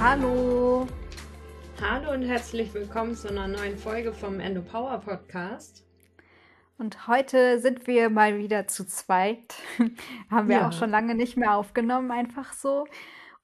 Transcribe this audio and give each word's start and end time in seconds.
Hallo. 0.00 0.86
Hallo 1.80 2.12
und 2.12 2.22
herzlich 2.22 2.72
willkommen 2.74 3.14
zu 3.14 3.28
einer 3.28 3.48
neuen 3.48 3.76
Folge 3.76 4.12
vom 4.12 4.40
Endo 4.40 4.62
Power 4.62 4.98
Podcast. 4.98 5.84
Und 6.78 7.08
heute 7.08 7.58
sind 7.60 7.86
wir 7.86 8.08
mal 8.10 8.38
wieder 8.38 8.66
zu 8.68 8.86
zweit. 8.86 9.54
Haben 10.30 10.48
wir 10.48 10.58
Ja. 10.58 10.68
auch 10.68 10.72
schon 10.72 10.90
lange 10.90 11.14
nicht 11.14 11.36
mehr 11.36 11.54
aufgenommen, 11.56 12.10
einfach 12.10 12.52
so. 12.52 12.86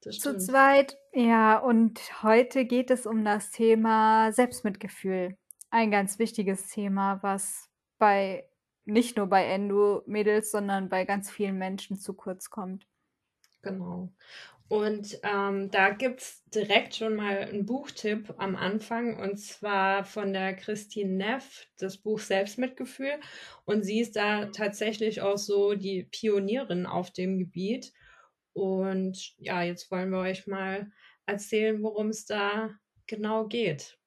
Zu 0.01 0.37
zweit. 0.39 0.97
Ja, 1.13 1.59
und 1.59 1.99
heute 2.23 2.67
geht 2.67 2.91
es 2.91 3.07
um 3.07 3.25
das 3.25 3.51
Thema 3.51 4.33
Selbstmitgefühl. 4.33 5.37
Ein 5.71 5.91
ganz 5.91 6.19
wichtiges 6.19 6.69
Thema, 6.69 7.23
was 7.23 7.69
bei 7.99 8.45
nicht 8.85 9.17
nur 9.17 9.27
bei 9.27 9.47
Endo-Mädels, 9.47 10.51
sondern 10.51 10.89
bei 10.91 11.05
ganz 11.05 11.31
vielen 11.31 11.57
Menschen 11.59 11.97
zu 11.99 12.13
kurz 12.13 12.51
kommt. 12.51 12.87
Genau. 13.63 14.13
Und 14.69 15.21
ähm, 15.23 15.71
da 15.71 15.91
gibt 15.91 16.21
es 16.21 16.43
direkt 16.47 16.97
schon 16.97 17.17
mal 17.17 17.39
einen 17.39 17.67
Buchtipp 17.67 18.35
am 18.39 18.57
Anfang 18.57 19.19
und 19.21 19.37
zwar 19.37 20.05
von 20.05 20.33
der 20.33 20.55
Christine 20.55 21.13
Neff, 21.13 21.67
das 21.79 21.99
Buch 21.99 22.19
Selbstmitgefühl. 22.19 23.21
Und 23.67 23.83
sie 23.85 24.01
ist 24.01 24.17
da 24.17 24.47
tatsächlich 24.47 25.21
auch 25.21 25.37
so 25.37 25.75
die 25.75 26.05
Pionierin 26.05 26.87
auf 26.87 27.13
dem 27.13 27.39
Gebiet. 27.39 27.93
Und 28.55 29.35
ja, 29.39 29.63
jetzt 29.63 29.91
wollen 29.91 30.11
wir 30.11 30.21
euch 30.21 30.47
mal 30.47 30.91
erzählen, 31.27 31.83
worum 31.83 32.09
es 32.09 32.25
da 32.25 32.71
genau 33.07 33.47
geht. 33.47 33.99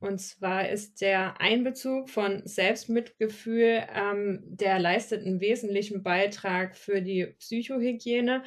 Und 0.00 0.18
zwar 0.18 0.68
ist 0.70 1.02
der 1.02 1.40
Einbezug 1.40 2.08
von 2.08 2.40
Selbstmitgefühl, 2.46 3.86
ähm, 3.94 4.40
der 4.44 4.78
leistet 4.78 5.26
einen 5.26 5.40
wesentlichen 5.40 6.02
Beitrag 6.02 6.74
für 6.74 7.02
die 7.02 7.26
Psychohygiene 7.38 8.42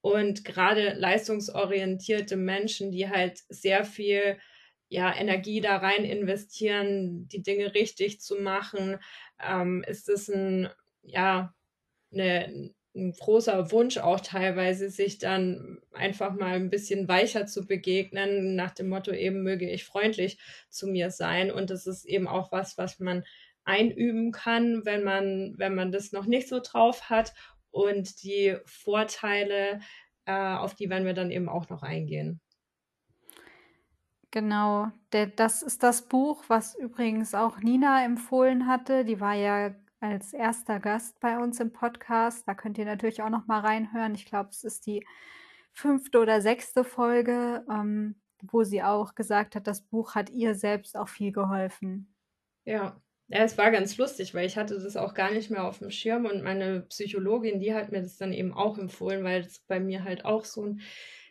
und 0.00 0.44
gerade 0.44 0.94
leistungsorientierte 0.94 2.36
Menschen, 2.36 2.90
die 2.92 3.08
halt 3.08 3.40
sehr 3.48 3.84
viel 3.84 4.38
ja, 4.88 5.14
Energie 5.14 5.60
da 5.60 5.76
rein 5.76 6.04
investieren, 6.04 7.28
die 7.28 7.42
Dinge 7.42 7.74
richtig 7.74 8.20
zu 8.20 8.36
machen, 8.36 8.98
ähm, 9.46 9.84
ist 9.86 10.08
es 10.08 10.28
ein, 10.28 10.68
ja, 11.02 11.54
eine, 12.10 12.72
ein 12.94 13.12
großer 13.12 13.70
Wunsch 13.70 13.98
auch 13.98 14.20
teilweise, 14.20 14.88
sich 14.88 15.18
dann 15.18 15.78
einfach 15.92 16.34
mal 16.34 16.54
ein 16.54 16.70
bisschen 16.70 17.06
weicher 17.06 17.46
zu 17.46 17.66
begegnen, 17.66 18.56
nach 18.56 18.70
dem 18.70 18.88
Motto 18.88 19.12
eben 19.12 19.42
möge 19.42 19.70
ich 19.70 19.84
freundlich 19.84 20.38
zu 20.70 20.86
mir 20.86 21.10
sein. 21.10 21.50
Und 21.50 21.70
das 21.70 21.86
ist 21.86 22.06
eben 22.06 22.26
auch 22.26 22.50
was, 22.50 22.78
was 22.78 22.98
man 22.98 23.24
einüben 23.64 24.32
kann, 24.32 24.86
wenn 24.86 25.04
man, 25.04 25.54
wenn 25.58 25.74
man 25.74 25.92
das 25.92 26.12
noch 26.12 26.24
nicht 26.24 26.48
so 26.48 26.60
drauf 26.60 27.10
hat. 27.10 27.34
Und 27.70 28.22
die 28.22 28.56
Vorteile, 28.64 29.80
äh, 30.24 30.54
auf 30.54 30.74
die 30.74 30.90
werden 30.90 31.06
wir 31.06 31.14
dann 31.14 31.30
eben 31.30 31.48
auch 31.48 31.68
noch 31.68 31.82
eingehen. 31.82 32.40
Genau, 34.30 34.88
der, 35.12 35.26
das 35.26 35.62
ist 35.62 35.82
das 35.82 36.02
Buch, 36.02 36.44
was 36.48 36.74
übrigens 36.74 37.34
auch 37.34 37.60
Nina 37.60 38.04
empfohlen 38.04 38.66
hatte. 38.66 39.04
Die 39.04 39.20
war 39.20 39.34
ja 39.34 39.74
als 40.00 40.32
erster 40.32 40.80
Gast 40.80 41.18
bei 41.20 41.38
uns 41.38 41.60
im 41.60 41.72
Podcast. 41.72 42.46
Da 42.46 42.54
könnt 42.54 42.78
ihr 42.78 42.84
natürlich 42.84 43.22
auch 43.22 43.30
noch 43.30 43.46
mal 43.46 43.60
reinhören. 43.60 44.14
Ich 44.14 44.26
glaube, 44.26 44.50
es 44.50 44.64
ist 44.64 44.86
die 44.86 45.04
fünfte 45.72 46.20
oder 46.20 46.42
sechste 46.42 46.84
Folge, 46.84 47.64
ähm, 47.70 48.16
wo 48.42 48.64
sie 48.64 48.82
auch 48.82 49.14
gesagt 49.14 49.56
hat, 49.56 49.66
das 49.66 49.82
Buch 49.82 50.14
hat 50.14 50.30
ihr 50.30 50.54
selbst 50.54 50.96
auch 50.96 51.08
viel 51.08 51.32
geholfen. 51.32 52.14
Ja. 52.64 53.00
Ja, 53.30 53.40
es 53.44 53.58
war 53.58 53.70
ganz 53.70 53.96
lustig, 53.98 54.32
weil 54.34 54.46
ich 54.46 54.56
hatte 54.56 54.78
das 54.78 54.96
auch 54.96 55.12
gar 55.12 55.30
nicht 55.30 55.50
mehr 55.50 55.64
auf 55.64 55.80
dem 55.80 55.90
Schirm 55.90 56.24
und 56.24 56.42
meine 56.42 56.80
Psychologin, 56.82 57.60
die 57.60 57.74
hat 57.74 57.92
mir 57.92 58.00
das 58.00 58.16
dann 58.16 58.32
eben 58.32 58.54
auch 58.54 58.78
empfohlen, 58.78 59.22
weil 59.22 59.42
das 59.42 59.58
bei 59.58 59.80
mir 59.80 60.02
halt 60.04 60.24
auch 60.24 60.44
so 60.46 60.64
ein 60.64 60.80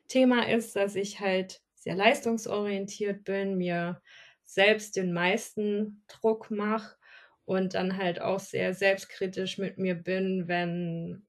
Thema 0.08 0.48
ist, 0.48 0.76
dass 0.76 0.96
ich 0.96 1.20
halt 1.20 1.62
sehr 1.76 1.96
leistungsorientiert 1.96 3.24
bin, 3.24 3.58
mir 3.58 4.00
selbst 4.44 4.96
den 4.96 5.12
meisten 5.12 6.04
Druck 6.08 6.52
mache 6.52 6.98
und 7.46 7.74
dann 7.74 7.98
halt 7.98 8.22
auch 8.22 8.40
sehr 8.40 8.76
selbstkritisch 8.76 9.58
mit 9.58 9.80
mir 9.80 9.96
bin, 9.96 10.48
wenn 10.48 11.26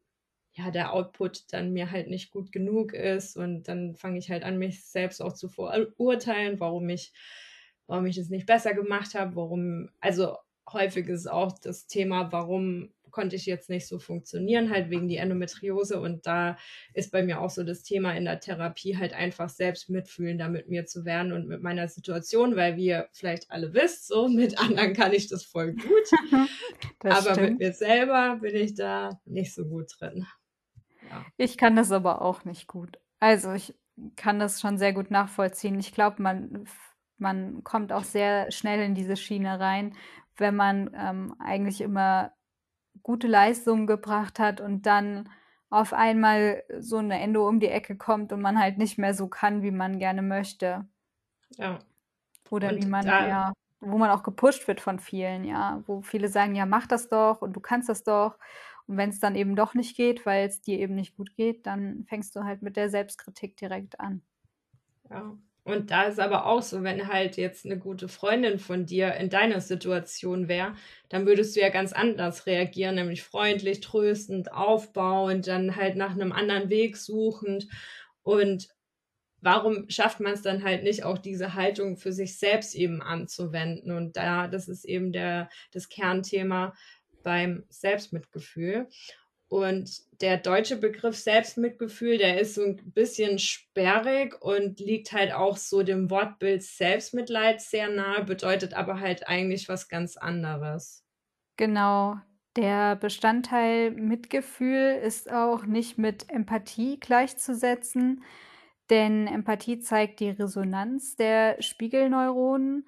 ja 0.53 0.71
der 0.71 0.93
Output 0.93 1.45
dann 1.53 1.73
mir 1.73 1.91
halt 1.91 2.09
nicht 2.09 2.31
gut 2.31 2.53
genug 2.53 2.93
ist 2.93 3.37
und 3.37 3.69
dann 3.69 3.95
fange 3.97 4.19
ich 4.19 4.31
halt 4.31 4.43
an, 4.45 4.59
mich 4.59 4.85
selbst 4.85 5.23
auch 5.23 5.33
zu 5.35 5.49
verurteilen, 5.49 6.61
warum 6.61 6.89
ich, 6.91 7.13
warum 7.87 8.07
ich 8.07 8.19
es 8.19 8.29
nicht 8.29 8.47
besser 8.47 8.75
gemacht 8.75 9.15
habe, 9.15 9.37
warum, 9.37 9.89
also 10.01 10.37
häufig 10.73 11.09
ist 11.09 11.31
auch 11.31 11.59
das 11.59 11.87
Thema, 11.87 12.33
warum 12.33 12.91
konnte 13.11 13.37
ich 13.37 13.47
jetzt 13.47 13.69
nicht 13.69 13.87
so 13.87 13.99
funktionieren, 13.99 14.71
halt 14.71 14.91
wegen 14.91 15.09
die 15.09 15.17
Endometriose. 15.17 16.01
Und 16.01 16.27
da 16.27 16.57
ist 16.95 17.11
bei 17.11 17.23
mir 17.23 17.41
auch 17.41 17.51
so 17.51 17.65
das 17.65 17.83
Thema 17.83 18.13
in 18.13 18.25
der 18.25 18.41
Therapie 18.41 18.97
halt 18.97 19.13
einfach 19.13 19.49
selbst 19.49 19.91
mitfühlender 19.91 20.49
mit 20.49 20.69
mir 20.69 20.87
zu 20.87 21.05
werden 21.05 21.33
und 21.33 21.49
mit 21.49 21.63
meiner 21.63 21.89
Situation, 21.89 22.57
weil 22.57 22.77
wie 22.77 22.87
ihr 22.87 23.09
vielleicht 23.13 23.51
alle 23.51 23.75
wisst, 23.75 24.07
so 24.07 24.29
mit 24.29 24.59
anderen 24.59 24.93
kann 24.93 25.13
ich 25.13 25.29
das 25.29 25.45
voll 25.45 25.75
gut. 25.75 25.89
Das 27.01 27.27
aber 27.27 27.31
mit 27.31 27.45
stimmt. 27.45 27.59
mir 27.61 27.73
selber 27.73 28.39
bin 28.41 28.57
ich 28.57 28.75
da 28.75 29.21
nicht 29.25 29.55
so 29.55 29.65
gut 29.67 29.93
drin. 29.99 30.27
Ja. 31.09 31.25
Ich 31.37 31.57
kann 31.57 31.77
das 31.77 31.93
aber 31.93 32.23
auch 32.23 32.45
nicht 32.45 32.67
gut. 32.67 32.99
Also 33.21 33.53
ich 33.53 33.75
kann 34.17 34.41
das 34.41 34.61
schon 34.61 34.79
sehr 34.79 34.93
gut 34.93 35.11
nachvollziehen. 35.13 35.79
Ich 35.79 35.93
glaube, 35.93 36.21
man, 36.21 36.67
man 37.19 37.65
kommt 37.65 37.93
auch 37.93 38.05
sehr 38.05 38.51
schnell 38.53 38.81
in 38.83 38.95
diese 38.95 39.17
Schiene 39.17 39.61
rein, 39.61 39.95
wenn 40.37 40.57
man 40.57 40.91
ähm, 40.95 41.35
eigentlich 41.39 41.81
immer 41.81 42.33
gute 43.03 43.27
Leistungen 43.29 43.87
gebracht 43.87 44.39
hat 44.39 44.61
und 44.61 44.87
dann 44.87 45.29
auf 45.71 45.93
einmal 45.93 46.65
so 46.79 46.99
eine 46.99 47.21
Endo 47.21 47.47
um 47.49 47.61
die 47.61 47.69
Ecke 47.69 47.97
kommt 47.97 48.33
und 48.33 48.41
man 48.41 48.59
halt 48.59 48.79
nicht 48.79 48.99
mehr 48.99 49.15
so 49.15 49.29
kann, 49.29 49.63
wie 49.63 49.71
man 49.71 49.99
gerne 49.99 50.23
möchte. 50.23 50.87
Ja. 51.57 51.79
Oder 52.51 52.77
wie 52.77 52.85
Und 52.85 52.91
man, 52.91 53.07
da, 53.07 53.27
ja, 53.29 53.53
wo 53.81 53.99
man 53.99 54.11
auch 54.11 54.23
gepusht 54.23 54.69
wird 54.69 54.81
von 54.81 54.99
vielen, 54.99 55.45
ja, 55.45 55.83
wo 55.87 56.03
viele 56.03 56.29
sagen, 56.29 56.55
ja, 56.55 56.67
mach 56.67 56.87
das 56.87 57.09
doch 57.09 57.43
und 57.43 57.55
du 57.55 57.61
kannst 57.61 57.89
das 57.89 58.03
doch. 58.05 58.39
Und 58.87 58.97
wenn 58.97 59.11
es 59.11 59.21
dann 59.21 59.35
eben 59.37 59.55
doch 59.57 59.75
nicht 59.75 59.97
geht, 59.97 60.25
weil 60.27 60.47
es 60.49 60.61
dir 60.63 60.79
eben 60.79 60.95
nicht 60.95 61.17
gut 61.17 61.35
geht, 61.37 61.67
dann 61.67 62.05
fängst 62.09 62.35
du 62.37 62.45
halt 62.45 62.63
mit 62.63 62.77
der 62.77 62.91
Selbstkritik 62.91 63.57
direkt 63.57 64.01
an. 64.01 64.23
ja. 65.11 65.39
Und 65.69 65.91
da 65.91 66.05
ist 66.05 66.19
aber 66.19 66.47
auch 66.47 66.63
so, 66.63 66.83
wenn 66.83 67.09
halt 67.09 67.37
jetzt 67.37 67.67
eine 67.67 67.79
gute 67.79 68.09
Freundin 68.09 68.59
von 68.59 68.87
dir 68.87 69.13
in 69.17 69.29
deiner 69.29 69.61
Situation 69.61 70.49
wäre, 70.49 70.75
dann 71.11 71.27
würdest 71.27 71.55
du 71.55 71.61
ja 71.61 71.69
ganz 71.69 71.93
anders 71.93 72.47
reagieren, 72.47 72.95
nämlich 72.95 73.23
freundlich, 73.23 73.81
tröstend, 73.81 74.51
aufbauend, 74.51 75.47
dann 75.47 75.77
halt 75.77 75.97
nach 75.97 76.13
einem 76.13 76.33
anderen 76.33 76.71
Weg 76.71 76.97
suchend. 76.97 77.69
Und 78.23 78.69
warum 79.43 79.91
schafft 79.91 80.21
man 80.21 80.33
es 80.33 80.41
dann 80.41 80.65
halt 80.65 80.85
nicht, 80.85 81.05
auch 81.05 81.19
diese 81.19 81.53
Haltung 81.53 81.99
für 81.99 82.13
sich 82.13 82.39
selbst 82.39 82.75
eben 82.75 83.03
anzuwenden? 83.03 83.93
Und 83.93 84.17
da, 84.17 84.49
das 84.49 84.69
ist 84.69 84.87
eben 84.87 85.13
der, 85.13 85.51
das 85.73 85.91
Kernthema 85.91 86.73
beim 87.23 87.65
Selbstmitgefühl. 87.69 88.89
Und 89.49 90.03
der 90.21 90.37
deutsche 90.37 90.77
Begriff 90.77 91.17
Selbstmitgefühl, 91.17 92.19
der 92.19 92.39
ist 92.41 92.55
so 92.55 92.63
ein 92.63 92.77
bisschen 92.93 93.39
sperrig 93.39 94.41
und 94.43 94.79
liegt 94.79 95.13
halt 95.13 95.33
auch 95.33 95.57
so 95.57 95.83
dem 95.83 96.11
Wortbild 96.11 96.63
Selbstmitleid 96.63 97.63
sehr 97.63 97.89
nahe, 97.89 98.25
bedeutet 98.25 98.75
aber 98.75 99.01
halt 99.01 99.27
eigentlich 99.27 99.69
was 99.69 99.89
ganz 99.89 100.17
anderes. 100.19 101.03
Genau. 101.57 102.17
Der 102.57 102.97
Bestandteil 102.97 103.91
Mitgefühl 103.93 105.01
ist 105.03 105.31
auch 105.31 105.65
nicht 105.65 105.97
mit 105.97 106.29
Empathie 106.29 106.99
gleichzusetzen, 106.99 108.25
denn 108.91 109.27
Empathie 109.27 109.79
zeigt 109.79 110.21
die 110.21 110.31
Resonanz 110.31 111.17
der 111.17 111.63
Spiegelneuronen, 111.63 112.87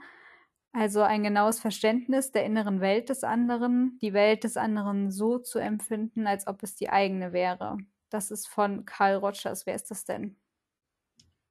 also 0.72 1.02
ein 1.02 1.22
genaues 1.22 1.58
Verständnis 1.60 2.32
der 2.32 2.44
inneren 2.44 2.80
Welt 2.80 3.08
des 3.08 3.24
anderen, 3.24 3.98
die 4.02 4.12
Welt 4.12 4.44
des 4.44 4.56
anderen 4.56 5.10
so 5.10 5.38
zu 5.38 5.58
empfinden, 5.58 6.26
als 6.26 6.46
ob 6.46 6.62
es 6.62 6.76
die 6.76 6.90
eigene 6.90 7.32
wäre. 7.32 7.78
Das 8.10 8.30
ist 8.30 8.48
von 8.48 8.84
Carl 8.84 9.16
Rogers. 9.16 9.66
Wer 9.66 9.74
ist 9.74 9.90
das 9.90 10.04
denn? 10.04 10.36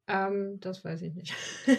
Ähm, 0.08 0.60
das 0.60 0.84
weiß 0.84 1.02
ich 1.04 1.14
nicht. 1.14 1.34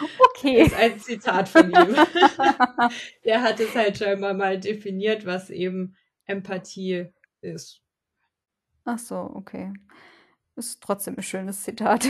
Okay. 0.38 0.62
ist 0.62 0.74
ein 0.74 0.98
Zitat 1.00 1.48
von 1.48 1.70
ihm. 1.70 1.96
Der 3.24 3.42
hat 3.42 3.58
es 3.60 3.74
halt 3.74 3.98
scheinbar 3.98 4.34
mal 4.34 4.58
definiert, 4.58 5.26
was 5.26 5.50
eben 5.50 5.96
Empathie 6.26 7.06
ist. 7.40 7.82
Ach 8.84 8.98
so, 8.98 9.16
okay. 9.34 9.72
Ist 10.56 10.82
trotzdem 10.82 11.16
ein 11.16 11.22
schönes 11.22 11.62
Zitat. 11.62 12.08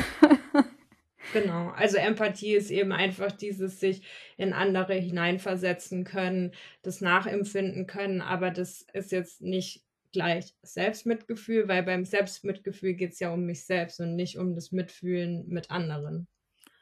Genau, 1.32 1.68
also 1.70 1.98
Empathie 1.98 2.54
ist 2.54 2.70
eben 2.70 2.92
einfach 2.92 3.32
dieses 3.32 3.80
sich 3.80 4.02
in 4.36 4.52
andere 4.52 4.94
hineinversetzen 4.94 6.04
können, 6.04 6.52
das 6.82 7.00
nachempfinden 7.00 7.86
können, 7.86 8.20
aber 8.22 8.50
das 8.50 8.86
ist 8.92 9.12
jetzt 9.12 9.42
nicht 9.42 9.84
gleich 10.12 10.54
Selbstmitgefühl, 10.62 11.68
weil 11.68 11.82
beim 11.82 12.04
Selbstmitgefühl 12.04 12.94
geht 12.94 13.12
es 13.12 13.20
ja 13.20 13.32
um 13.32 13.44
mich 13.44 13.66
selbst 13.66 14.00
und 14.00 14.16
nicht 14.16 14.38
um 14.38 14.54
das 14.54 14.72
Mitfühlen 14.72 15.46
mit 15.48 15.70
anderen. 15.70 16.26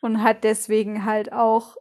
Und 0.01 0.23
hat 0.23 0.45
deswegen 0.45 1.05
halt 1.05 1.33
auch, 1.33 1.77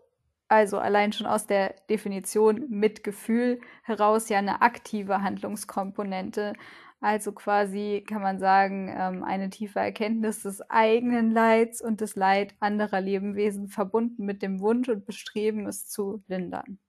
also 0.48 0.80
allein 0.80 1.14
schon 1.14 1.28
aus 1.28 1.46
der 1.46 1.76
Definition 1.90 2.70
Mitgefühl 2.70 3.60
heraus 3.84 4.30
ja 4.30 4.40
eine 4.40 4.62
aktive 4.62 5.22
Handlungskomponente. 5.22 6.54
Also 7.02 7.32
quasi 7.34 8.04
kann 8.08 8.22
man 8.22 8.40
sagen, 8.40 8.90
ähm, 8.90 9.24
eine 9.24 9.50
tiefe 9.50 9.80
Erkenntnis 9.80 10.42
des 10.44 10.62
eigenen 10.70 11.32
Leids 11.32 11.82
und 11.82 12.02
des 12.02 12.16
Leid 12.16 12.56
anderer 12.60 13.02
Lebewesen 13.02 13.68
verbunden 13.68 14.26
mit 14.26 14.42
dem 14.42 14.60
Wunsch 14.60 14.90
und 14.90 15.06
Bestreben, 15.06 15.68
es 15.68 15.88
zu 15.88 16.24
lindern. 16.28 16.80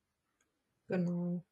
Genau. 0.88 1.42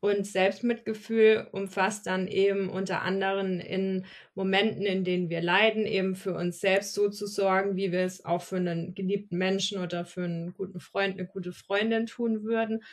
Und 0.00 0.26
Selbstmitgefühl 0.26 1.48
umfasst 1.52 2.06
dann 2.06 2.28
eben 2.28 2.70
unter 2.70 3.02
anderem 3.02 3.60
in 3.60 4.06
Momenten, 4.34 4.82
in 4.82 5.04
denen 5.04 5.28
wir 5.28 5.42
leiden, 5.42 5.86
eben 5.86 6.14
für 6.14 6.34
uns 6.34 6.60
selbst 6.60 6.94
so 6.94 7.08
zu 7.10 7.26
sorgen, 7.26 7.76
wie 7.76 7.90
wir 7.90 8.02
es 8.02 8.24
auch 8.24 8.42
für 8.42 8.56
einen 8.58 8.94
geliebten 8.94 9.38
Menschen 9.38 9.80
oder 9.80 10.04
für 10.04 10.24
einen 10.24 10.54
guten 10.54 10.78
Freund, 10.80 11.14
eine 11.18 11.26
gute 11.26 11.52
Freundin 11.52 12.06
tun 12.06 12.44
würden. 12.44 12.84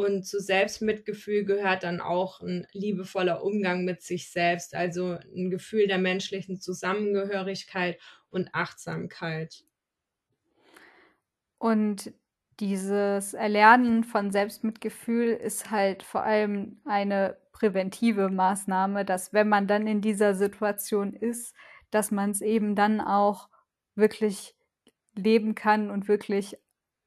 Und 0.00 0.24
zu 0.24 0.40
Selbstmitgefühl 0.40 1.44
gehört 1.44 1.82
dann 1.82 2.00
auch 2.00 2.40
ein 2.40 2.66
liebevoller 2.72 3.44
Umgang 3.44 3.84
mit 3.84 4.00
sich 4.00 4.30
selbst, 4.32 4.74
also 4.74 5.18
ein 5.36 5.50
Gefühl 5.50 5.88
der 5.88 5.98
menschlichen 5.98 6.58
Zusammengehörigkeit 6.58 8.00
und 8.30 8.48
Achtsamkeit. 8.54 9.62
Und 11.58 12.14
dieses 12.60 13.34
Erlernen 13.34 14.02
von 14.02 14.30
Selbstmitgefühl 14.30 15.32
ist 15.32 15.70
halt 15.70 16.02
vor 16.02 16.22
allem 16.22 16.80
eine 16.86 17.36
präventive 17.52 18.30
Maßnahme, 18.30 19.04
dass 19.04 19.34
wenn 19.34 19.50
man 19.50 19.66
dann 19.66 19.86
in 19.86 20.00
dieser 20.00 20.34
Situation 20.34 21.12
ist, 21.12 21.54
dass 21.90 22.10
man 22.10 22.30
es 22.30 22.40
eben 22.40 22.74
dann 22.74 23.02
auch 23.02 23.50
wirklich 23.96 24.56
leben 25.14 25.54
kann 25.54 25.90
und 25.90 26.08
wirklich, 26.08 26.56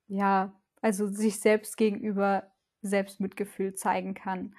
ja, 0.05 0.53
also 0.83 1.07
sich 1.07 1.39
selbst 1.39 1.75
gegenüber 1.75 2.52
Selbstmitgefühl 2.83 3.73
zeigen 3.73 4.13
kann. 4.13 4.55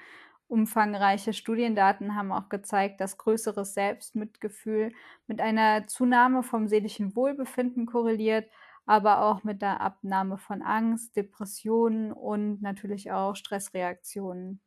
Umfangreiche 0.49 1.33
Studiendaten 1.33 2.15
haben 2.17 2.33
auch 2.33 2.49
gezeigt, 2.49 3.01
dass 3.01 3.19
größeres 3.19 3.75
Selbstmitgefühl 3.75 4.93
mit 5.27 5.41
einer 5.41 5.87
Zunahme 5.87 6.43
vom 6.43 6.69
seelischen 6.69 7.17
Wohlbefinden 7.17 7.87
korreliert 7.87 8.49
aber 8.87 9.23
auch 9.23 9.45
mit 9.45 9.63
der 9.63 9.81
Abnahme 9.81 10.39
von 10.39 10.63
Angst, 10.63 11.17
Depressionen 11.17 12.13
und 12.13 12.61
natürlich 12.63 13.13
auch 13.13 13.35
Stressreaktionen. 13.35 14.61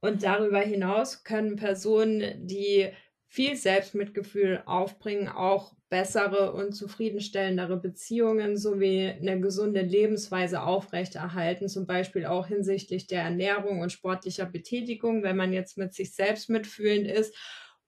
Und 0.00 0.22
darüber 0.22 0.60
hinaus 0.60 1.22
können 1.24 1.56
Personen, 1.56 2.46
die 2.46 2.90
viel 3.32 3.56
Selbstmitgefühl 3.56 4.62
aufbringen, 4.66 5.26
auch 5.26 5.72
bessere 5.88 6.52
und 6.52 6.74
zufriedenstellendere 6.74 7.78
Beziehungen 7.78 8.58
sowie 8.58 9.08
eine 9.08 9.40
gesunde 9.40 9.80
Lebensweise 9.80 10.60
aufrechterhalten, 10.60 11.70
zum 11.70 11.86
Beispiel 11.86 12.26
auch 12.26 12.48
hinsichtlich 12.48 13.06
der 13.06 13.22
Ernährung 13.22 13.80
und 13.80 13.90
sportlicher 13.90 14.44
Betätigung, 14.44 15.22
wenn 15.22 15.38
man 15.38 15.54
jetzt 15.54 15.78
mit 15.78 15.94
sich 15.94 16.14
selbst 16.14 16.50
mitfühlend 16.50 17.06
ist. 17.10 17.34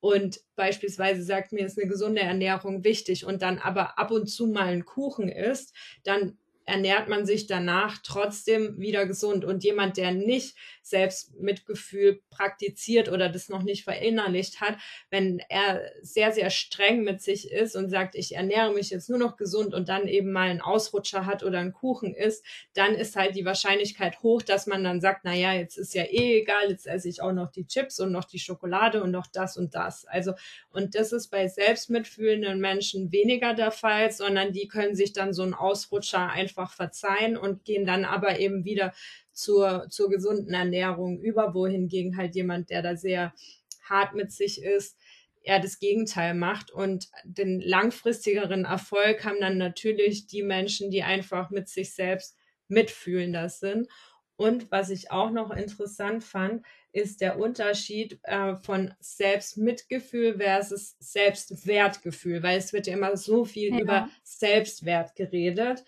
Und 0.01 0.41
beispielsweise 0.57 1.23
sagt 1.23 1.53
mir, 1.53 1.67
ist 1.67 1.79
eine 1.79 1.91
gesunde 1.91 2.23
Ernährung 2.23 2.83
wichtig 2.83 3.27
und 3.27 3.43
dann 3.43 3.59
aber 3.59 3.99
ab 3.99 4.13
und 4.13 4.29
zu 4.29 4.47
mal 4.47 4.69
ein 4.69 4.87
Kuchen 4.87 5.29
isst, 5.29 5.77
dann 6.05 6.39
ernährt 6.67 7.09
man 7.09 7.27
sich 7.27 7.47
danach 7.47 7.99
trotzdem 8.03 8.79
wieder 8.79 9.07
gesund. 9.07 9.45
Und 9.45 9.65
jemand, 9.65 9.97
der 9.97 10.13
nicht 10.13 10.57
Selbstmitgefühl 10.83 12.21
praktiziert 12.31 13.09
oder 13.09 13.29
das 13.29 13.49
noch 13.49 13.63
nicht 13.63 13.85
verinnerlicht 13.85 14.61
hat, 14.61 14.77
wenn 15.11 15.41
er 15.49 15.83
sehr, 16.03 16.33
sehr 16.33 16.51
streng 16.51 17.03
mit 17.05 17.23
sich 17.23 17.51
ist 17.51 17.75
und 17.75 17.89
sagt, 17.89 18.15
ich 18.15 18.35
ernähre 18.35 18.73
mich 18.73 18.91
jetzt 18.91 19.09
nur 19.09 19.19
noch 19.19 19.37
gesund 19.37 19.75
und 19.75 19.89
dann 19.89 20.09
eben 20.09 20.33
mal 20.33 20.51
einen 20.51 20.61
Ausrutscher 20.61 21.27
hat 21.27 21.43
oder 21.43 21.59
einen 21.59 21.73
Kuchen 21.73 22.15
isst, 22.15 22.45
dann 22.75 22.95
ist 22.95 23.17
halt 23.17 23.35
die 23.35 23.45
Wahrscheinlichkeit 23.45 24.23
hoch, 24.23 24.43
dass 24.43 24.67
man 24.67 24.85
dann 24.85 25.01
sagt, 25.01 25.23
na 25.25 25.35
ja, 25.35 25.55
jetzt 25.55 25.79
ist 25.79 25.95
ja 25.95 26.05
eh 26.05 26.41
egal, 26.41 26.71
jetzt 26.71 26.87
esse 26.87 27.09
ich 27.09 27.23
auch 27.23 27.33
noch 27.33 27.51
die 27.51 27.67
Chips 27.67 27.99
und 28.01 28.13
noch 28.13 28.25
die 28.25 28.39
Schokolade 28.39 29.03
und 29.03 29.11
noch 29.11 29.27
das 29.27 29.57
und 29.57 29.75
das. 29.75 30.05
Also, 30.05 30.35
und 30.71 30.95
das 30.95 31.13
ist 31.13 31.29
bei 31.29 31.49
selbstmitfühlenden 31.49 32.61
Menschen 32.61 33.11
weniger 33.11 33.55
der 33.55 33.71
Fall, 33.71 34.11
sondern 34.13 34.53
die 34.53 34.69
können 34.69 34.95
sich 34.95 35.13
dann 35.13 35.33
so 35.33 35.43
einen 35.43 35.55
Ausrutscher 35.55 36.29
einfach 36.29 36.54
verzeihen 36.57 37.37
und 37.37 37.65
gehen 37.65 37.87
dann 37.87 38.05
aber 38.05 38.39
eben 38.39 38.65
wieder 38.65 38.93
zur, 39.33 39.89
zur 39.91 40.11
gesunden 40.11 40.55
Ernährung 40.55 41.21
über, 41.21 41.55
wohingegen 41.55 42.17
halt 42.17 42.35
jemand, 42.35 42.71
der 42.71 42.83
da 42.83 42.97
sehr 42.97 43.35
hart 43.83 44.15
mit 44.15 44.33
sich 44.33 44.63
ist, 44.63 44.97
er 45.43 45.61
das 45.61 45.79
Gegenteil 45.79 46.35
macht. 46.35 46.71
Und 46.71 47.09
den 47.25 47.61
langfristigeren 47.61 48.65
Erfolg 48.65 49.25
haben 49.25 49.41
dann 49.41 49.59
natürlich 49.59 50.27
die 50.27 50.43
Menschen, 50.43 50.91
die 50.91 51.03
einfach 51.03 51.51
mit 51.51 51.69
sich 51.69 51.95
selbst 51.95 52.37
mitfühlender 52.69 53.49
sind. 53.49 53.89
Und 54.37 54.71
was 54.73 54.91
ich 54.91 55.11
auch 55.11 55.31
noch 55.31 55.51
interessant 55.51 56.25
fand, 56.25 56.65
ist 56.93 57.21
der 57.21 57.39
Unterschied 57.39 58.19
äh, 58.23 58.57
von 58.57 58.95
Selbstmitgefühl 59.01 60.39
versus 60.39 60.97
Selbstwertgefühl, 61.01 62.43
weil 62.43 62.59
es 62.59 62.73
wird 62.73 62.87
ja 62.87 62.95
immer 62.95 63.17
so 63.17 63.45
viel 63.45 63.75
ja. 63.75 63.81
über 63.81 64.09
Selbstwert 64.23 65.15
geredet. 65.15 65.85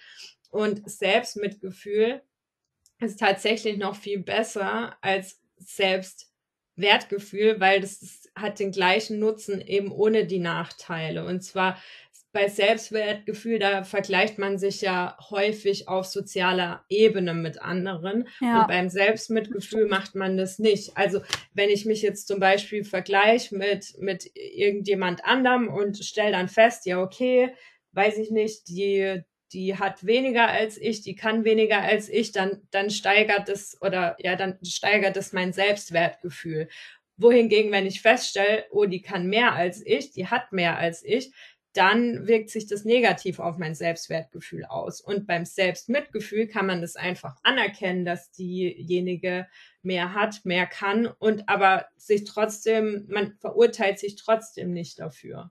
Und 0.56 0.90
Selbstmitgefühl 0.90 2.22
ist 2.98 3.20
tatsächlich 3.20 3.76
noch 3.76 3.94
viel 3.94 4.20
besser 4.20 4.96
als 5.02 5.38
Selbstwertgefühl, 5.58 7.60
weil 7.60 7.82
das 7.82 8.00
ist, 8.00 8.32
hat 8.34 8.58
den 8.58 8.72
gleichen 8.72 9.18
Nutzen 9.18 9.60
eben 9.60 9.92
ohne 9.92 10.24
die 10.24 10.38
Nachteile. 10.38 11.26
Und 11.26 11.42
zwar 11.42 11.78
bei 12.32 12.48
Selbstwertgefühl, 12.48 13.58
da 13.58 13.84
vergleicht 13.84 14.38
man 14.38 14.56
sich 14.56 14.80
ja 14.80 15.18
häufig 15.30 15.88
auf 15.88 16.06
sozialer 16.06 16.86
Ebene 16.88 17.34
mit 17.34 17.60
anderen. 17.60 18.26
Ja. 18.40 18.62
Und 18.62 18.68
beim 18.68 18.88
Selbstmitgefühl 18.88 19.88
macht 19.88 20.14
man 20.14 20.38
das 20.38 20.58
nicht. 20.58 20.96
Also 20.96 21.20
wenn 21.52 21.68
ich 21.68 21.84
mich 21.84 22.00
jetzt 22.00 22.28
zum 22.28 22.40
Beispiel 22.40 22.82
vergleiche 22.82 23.56
mit, 23.56 23.94
mit 23.98 24.30
irgendjemand 24.34 25.22
anderem 25.26 25.68
und 25.68 26.02
stelle 26.02 26.32
dann 26.32 26.48
fest, 26.48 26.86
ja, 26.86 27.02
okay, 27.02 27.54
weiß 27.92 28.16
ich 28.16 28.30
nicht, 28.30 28.68
die, 28.68 29.22
die 29.56 29.78
hat 29.78 30.04
weniger 30.04 30.48
als 30.48 30.76
ich, 30.76 31.00
die 31.00 31.16
kann 31.16 31.44
weniger 31.44 31.80
als 31.80 32.10
ich, 32.10 32.30
dann, 32.30 32.60
dann 32.70 32.90
steigert 32.90 33.48
es 33.48 33.80
oder 33.80 34.14
ja, 34.18 34.36
dann 34.36 34.58
steigert 34.62 35.16
es 35.16 35.32
mein 35.32 35.54
Selbstwertgefühl. 35.54 36.68
Wohingegen, 37.16 37.72
wenn 37.72 37.86
ich 37.86 38.02
feststelle, 38.02 38.66
oh, 38.70 38.84
die 38.84 39.00
kann 39.00 39.28
mehr 39.28 39.54
als 39.54 39.80
ich, 39.84 40.10
die 40.10 40.26
hat 40.26 40.52
mehr 40.52 40.76
als 40.76 41.02
ich, 41.02 41.32
dann 41.72 42.26
wirkt 42.26 42.50
sich 42.50 42.66
das 42.66 42.84
negativ 42.84 43.38
auf 43.38 43.56
mein 43.56 43.74
Selbstwertgefühl 43.74 44.66
aus. 44.66 45.00
Und 45.00 45.26
beim 45.26 45.46
Selbstmitgefühl 45.46 46.48
kann 46.48 46.66
man 46.66 46.82
das 46.82 46.96
einfach 46.96 47.36
anerkennen, 47.42 48.04
dass 48.04 48.30
diejenige 48.32 49.46
mehr 49.80 50.12
hat, 50.12 50.44
mehr 50.44 50.66
kann 50.66 51.06
und 51.06 51.48
aber 51.48 51.86
sich 51.96 52.24
trotzdem, 52.24 53.06
man 53.08 53.38
verurteilt 53.40 53.98
sich 53.98 54.16
trotzdem 54.16 54.74
nicht 54.74 55.00
dafür. 55.00 55.50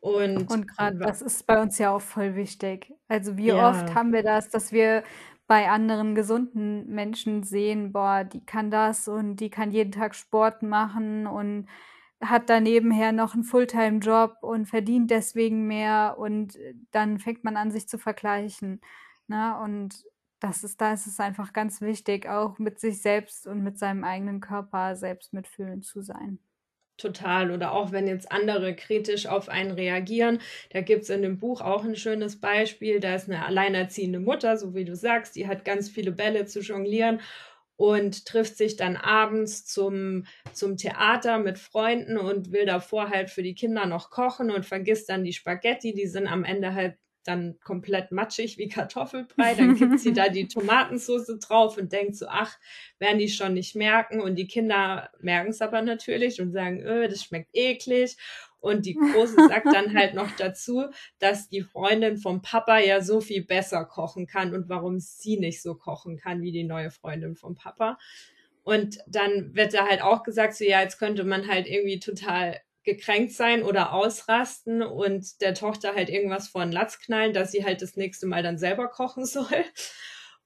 Und, 0.00 0.50
und 0.50 0.68
gerade 0.68 0.98
das 0.98 1.22
ist 1.22 1.46
bei 1.46 1.60
uns 1.60 1.78
ja 1.78 1.90
auch 1.90 2.00
voll 2.00 2.36
wichtig. 2.36 2.92
Also 3.08 3.36
wie 3.36 3.48
ja. 3.48 3.70
oft 3.70 3.94
haben 3.94 4.12
wir 4.12 4.22
das, 4.22 4.48
dass 4.48 4.72
wir 4.72 5.02
bei 5.46 5.68
anderen 5.68 6.14
gesunden 6.14 6.86
Menschen 6.88 7.42
sehen, 7.42 7.92
boah, 7.92 8.24
die 8.24 8.44
kann 8.44 8.70
das 8.70 9.08
und 9.08 9.36
die 9.36 9.50
kann 9.50 9.70
jeden 9.70 9.92
Tag 9.92 10.14
Sport 10.14 10.62
machen 10.62 11.26
und 11.26 11.66
hat 12.20 12.48
da 12.50 12.60
nebenher 12.60 13.12
noch 13.12 13.34
einen 13.34 13.44
Fulltime-Job 13.44 14.38
und 14.40 14.66
verdient 14.66 15.10
deswegen 15.10 15.66
mehr 15.66 16.16
und 16.18 16.58
dann 16.90 17.18
fängt 17.18 17.44
man 17.44 17.56
an, 17.56 17.70
sich 17.70 17.88
zu 17.88 17.98
vergleichen. 17.98 18.80
Ne? 19.28 19.58
Und 19.60 20.04
das 20.40 20.64
ist, 20.64 20.80
da 20.80 20.92
ist 20.92 21.06
es 21.06 21.20
einfach 21.20 21.52
ganz 21.52 21.80
wichtig, 21.80 22.28
auch 22.28 22.58
mit 22.58 22.80
sich 22.80 23.00
selbst 23.02 23.46
und 23.46 23.62
mit 23.62 23.78
seinem 23.78 24.04
eigenen 24.04 24.40
Körper 24.40 24.96
selbst 24.96 25.32
mitfühlend 25.32 25.84
zu 25.84 26.02
sein. 26.02 26.38
Total. 26.96 27.50
Oder 27.50 27.72
auch 27.72 27.92
wenn 27.92 28.06
jetzt 28.06 28.32
andere 28.32 28.74
kritisch 28.74 29.26
auf 29.26 29.48
einen 29.48 29.72
reagieren. 29.72 30.40
Da 30.70 30.80
gibt 30.80 31.02
es 31.02 31.10
in 31.10 31.22
dem 31.22 31.38
Buch 31.38 31.60
auch 31.60 31.84
ein 31.84 31.96
schönes 31.96 32.40
Beispiel. 32.40 33.00
Da 33.00 33.14
ist 33.14 33.28
eine 33.28 33.44
alleinerziehende 33.44 34.18
Mutter, 34.20 34.56
so 34.56 34.74
wie 34.74 34.84
du 34.84 34.96
sagst, 34.96 35.36
die 35.36 35.46
hat 35.46 35.64
ganz 35.64 35.90
viele 35.90 36.12
Bälle 36.12 36.46
zu 36.46 36.60
jonglieren 36.60 37.20
und 37.76 38.24
trifft 38.24 38.56
sich 38.56 38.76
dann 38.76 38.96
abends 38.96 39.66
zum, 39.66 40.24
zum 40.52 40.78
Theater 40.78 41.38
mit 41.38 41.58
Freunden 41.58 42.16
und 42.16 42.50
will 42.52 42.64
davor 42.64 43.10
halt 43.10 43.30
für 43.30 43.42
die 43.42 43.54
Kinder 43.54 43.86
noch 43.86 44.10
kochen 44.10 44.50
und 44.50 44.64
vergisst 44.64 45.10
dann 45.10 45.24
die 45.24 45.34
Spaghetti. 45.34 45.92
Die 45.92 46.06
sind 46.06 46.26
am 46.26 46.44
Ende 46.44 46.74
halt 46.74 46.96
dann 47.26 47.58
komplett 47.62 48.12
matschig 48.12 48.58
wie 48.58 48.68
Kartoffelbrei. 48.68 49.54
Dann 49.54 49.76
kippt 49.76 50.00
sie 50.00 50.12
da 50.12 50.28
die 50.28 50.48
Tomatensauce 50.48 51.38
drauf 51.38 51.76
und 51.76 51.92
denkt 51.92 52.16
so, 52.16 52.26
ach, 52.28 52.58
werden 52.98 53.18
die 53.18 53.28
schon 53.28 53.54
nicht 53.54 53.74
merken. 53.74 54.20
Und 54.20 54.36
die 54.36 54.46
Kinder 54.46 55.10
merken 55.20 55.50
es 55.50 55.60
aber 55.60 55.82
natürlich 55.82 56.40
und 56.40 56.52
sagen, 56.52 56.80
öh, 56.80 57.08
das 57.08 57.24
schmeckt 57.24 57.50
eklig. 57.52 58.16
Und 58.58 58.86
die 58.86 58.94
Große 58.94 59.36
sagt 59.48 59.66
dann 59.66 59.94
halt 59.94 60.14
noch 60.14 60.30
dazu, 60.38 60.86
dass 61.18 61.48
die 61.48 61.62
Freundin 61.62 62.16
vom 62.16 62.42
Papa 62.42 62.78
ja 62.78 63.00
so 63.00 63.20
viel 63.20 63.44
besser 63.44 63.84
kochen 63.84 64.26
kann 64.26 64.54
und 64.54 64.68
warum 64.68 64.98
sie 64.98 65.38
nicht 65.38 65.62
so 65.62 65.74
kochen 65.74 66.16
kann 66.16 66.42
wie 66.42 66.52
die 66.52 66.64
neue 66.64 66.90
Freundin 66.90 67.36
vom 67.36 67.54
Papa. 67.54 67.98
Und 68.64 68.98
dann 69.06 69.54
wird 69.54 69.74
da 69.74 69.86
halt 69.86 70.02
auch 70.02 70.24
gesagt, 70.24 70.54
so 70.54 70.64
ja, 70.64 70.80
jetzt 70.82 70.98
könnte 70.98 71.22
man 71.22 71.46
halt 71.46 71.68
irgendwie 71.68 72.00
total 72.00 72.60
gekränkt 72.86 73.32
sein 73.32 73.62
oder 73.62 73.92
ausrasten 73.92 74.82
und 74.82 75.42
der 75.42 75.52
Tochter 75.54 75.94
halt 75.94 76.08
irgendwas 76.08 76.48
vor 76.48 76.62
den 76.62 76.72
Latz 76.72 76.98
knallen, 77.00 77.34
dass 77.34 77.52
sie 77.52 77.64
halt 77.64 77.82
das 77.82 77.96
nächste 77.96 78.26
Mal 78.26 78.42
dann 78.42 78.56
selber 78.56 78.88
kochen 78.88 79.26
soll. 79.26 79.64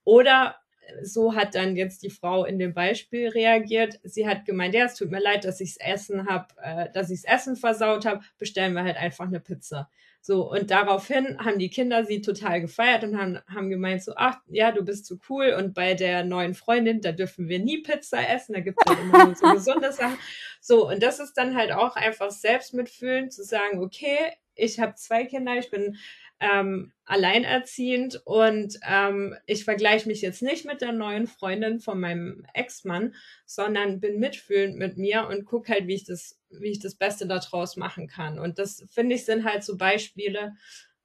Oder 0.03 0.57
so 1.03 1.35
hat 1.37 1.55
dann 1.55 1.77
jetzt 1.77 2.03
die 2.03 2.11
Frau 2.11 2.45
in 2.45 2.59
dem 2.59 2.75
Beispiel 2.75 3.29
reagiert. 3.29 4.01
Sie 4.03 4.27
hat 4.27 4.45
gemeint, 4.45 4.75
ja, 4.75 4.87
es 4.87 4.95
tut 4.95 5.11
mir 5.11 5.21
leid, 5.21 5.45
dass 5.45 5.61
ich's 5.61 5.77
Essen 5.77 6.27
hab, 6.27 6.55
äh, 6.61 6.91
dass 6.93 7.11
ich's 7.11 7.25
Essen 7.25 7.55
versaut 7.57 8.07
habe. 8.07 8.25
Bestellen 8.39 8.73
wir 8.73 8.83
halt 8.83 8.97
einfach 8.97 9.27
eine 9.27 9.41
Pizza. 9.41 9.89
So, 10.23 10.51
und 10.51 10.71
daraufhin 10.71 11.39
haben 11.39 11.59
die 11.59 11.71
Kinder 11.71 12.05
sie 12.05 12.21
total 12.21 12.61
gefeiert 12.61 13.05
und 13.05 13.19
haben, 13.19 13.39
haben 13.47 13.71
gemeint 13.71 14.05
so, 14.05 14.13
ach, 14.17 14.39
ja, 14.49 14.71
du 14.71 14.85
bist 14.85 15.07
so 15.07 15.19
cool 15.29 15.55
und 15.57 15.73
bei 15.73 15.95
der 15.95 16.25
neuen 16.25 16.55
Freundin, 16.55 17.01
da 17.01 17.13
dürfen 17.13 17.49
wir 17.49 17.59
nie 17.59 17.79
Pizza 17.79 18.29
essen, 18.29 18.53
da 18.53 18.61
gibt 18.61 18.79
es 18.85 18.91
halt 18.91 19.03
immer 19.03 19.27
nur 19.27 19.35
so 19.35 19.47
gesunde 19.55 19.93
Sachen. 19.93 20.19
So, 20.61 20.89
und 20.89 21.03
das 21.03 21.21
ist 21.21 21.35
dann 21.35 21.57
halt 21.57 21.73
auch 21.73 21.97
einfach 21.97 22.31
selbstmitfühlen, 22.31 23.31
zu 23.31 23.43
sagen, 23.45 23.83
okay, 23.83 24.19
ich 24.55 24.79
habe 24.79 24.95
zwei 24.95 25.25
Kinder, 25.25 25.57
ich 25.57 25.71
bin 25.71 25.97
ähm, 26.41 26.93
alleinerziehend 27.05 28.23
und 28.25 28.79
ähm, 28.89 29.37
ich 29.47 29.65
vergleiche 29.65 30.09
mich 30.09 30.23
jetzt 30.23 30.43
nicht 30.43 30.65
mit 30.65 30.81
der 30.81 30.93
neuen 30.93 31.27
Freundin 31.27 31.81
von 31.81 32.01
meinem 32.01 32.47
Ex-Mann, 32.55 33.15
sondern 33.45 34.01
bin 34.01 34.19
mitfühlend 34.19 34.77
mit 34.77 34.97
mir 34.97 35.29
und 35.29 35.45
gucke 35.45 35.73
halt, 35.73 35.87
wie 35.87 35.95
ich 35.95 36.05
das, 36.05 36.40
wie 36.51 36.71
ich 36.71 36.81
das 36.81 36.95
Beste 36.95 37.27
daraus 37.27 37.77
machen 37.77 38.07
kann. 38.09 38.39
Und 38.39 38.59
das 38.59 38.85
finde 38.91 39.15
ich 39.15 39.25
sind 39.25 39.45
halt 39.45 39.65
so 39.65 39.77
Beispiele, 39.77 40.55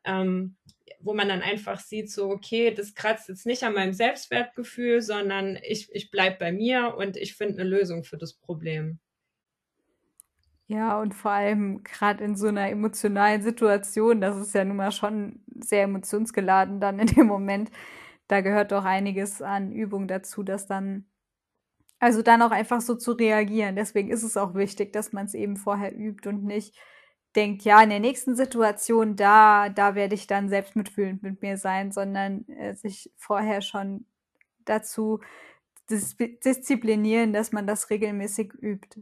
ähm, 0.03 0.55
wo 0.99 1.13
man 1.13 1.29
dann 1.29 1.41
einfach 1.41 1.79
sieht, 1.79 2.11
so, 2.11 2.29
okay, 2.29 2.71
das 2.71 2.93
kratzt 2.95 3.29
jetzt 3.29 3.45
nicht 3.45 3.63
an 3.63 3.73
meinem 3.73 3.93
Selbstwertgefühl, 3.93 5.01
sondern 5.01 5.57
ich, 5.63 5.89
ich 5.93 6.11
bleibe 6.11 6.37
bei 6.37 6.51
mir 6.51 6.95
und 6.97 7.17
ich 7.17 7.35
finde 7.35 7.61
eine 7.61 7.69
Lösung 7.69 8.03
für 8.03 8.17
das 8.17 8.33
Problem. 8.33 8.99
Ja, 10.67 10.99
und 10.99 11.13
vor 11.13 11.31
allem 11.31 11.83
gerade 11.83 12.23
in 12.23 12.35
so 12.35 12.47
einer 12.47 12.69
emotionalen 12.69 13.43
Situation, 13.43 14.19
das 14.19 14.35
ist 14.37 14.55
ja 14.55 14.65
nun 14.65 14.77
mal 14.77 14.91
schon 14.91 15.43
sehr 15.59 15.83
emotionsgeladen 15.83 16.79
dann 16.79 16.97
in 16.99 17.07
dem 17.07 17.27
Moment. 17.27 17.69
Da 18.27 18.41
gehört 18.41 18.71
doch 18.71 18.83
einiges 18.83 19.41
an 19.43 19.71
Übung 19.71 20.07
dazu, 20.07 20.41
dass 20.41 20.65
dann 20.65 21.05
also 21.99 22.21
dann 22.21 22.41
auch 22.41 22.51
einfach 22.51 22.81
so 22.81 22.95
zu 22.95 23.13
reagieren. 23.13 23.75
Deswegen 23.75 24.09
ist 24.11 24.23
es 24.23 24.37
auch 24.37 24.55
wichtig, 24.55 24.93
dass 24.93 25.13
man 25.13 25.25
es 25.25 25.33
eben 25.33 25.57
vorher 25.57 25.95
übt 25.97 26.27
und 26.29 26.43
nicht 26.45 26.77
denkt, 27.35 27.63
ja, 27.63 27.81
in 27.83 27.89
der 27.89 27.99
nächsten 27.99 28.35
Situation, 28.35 29.15
da 29.15 29.69
da 29.69 29.95
werde 29.95 30.15
ich 30.15 30.27
dann 30.27 30.49
selbst 30.49 30.75
mitfühlend 30.75 31.23
mit 31.23 31.41
mir 31.41 31.57
sein, 31.57 31.91
sondern, 31.91 32.47
äh, 32.49 32.75
sich 32.75 33.11
vorher 33.17 33.61
schon 33.61 34.05
dazu 34.65 35.21
dis 35.89 36.15
disziplinieren, 36.45 37.33
dass 37.33 37.51
man 37.53 37.67
das 37.67 37.89
regelmäßig 37.91 38.53
übt. 38.55 39.01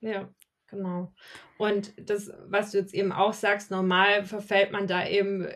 Ja. 0.00 0.30
Genau. 0.68 1.14
Und 1.58 1.92
das, 1.96 2.30
was 2.48 2.72
du 2.72 2.78
jetzt 2.78 2.92
eben 2.92 3.12
auch 3.12 3.32
sagst, 3.32 3.70
normal 3.70 4.24
verfällt 4.24 4.72
man 4.72 4.88
da 4.88 5.06
eben 5.06 5.48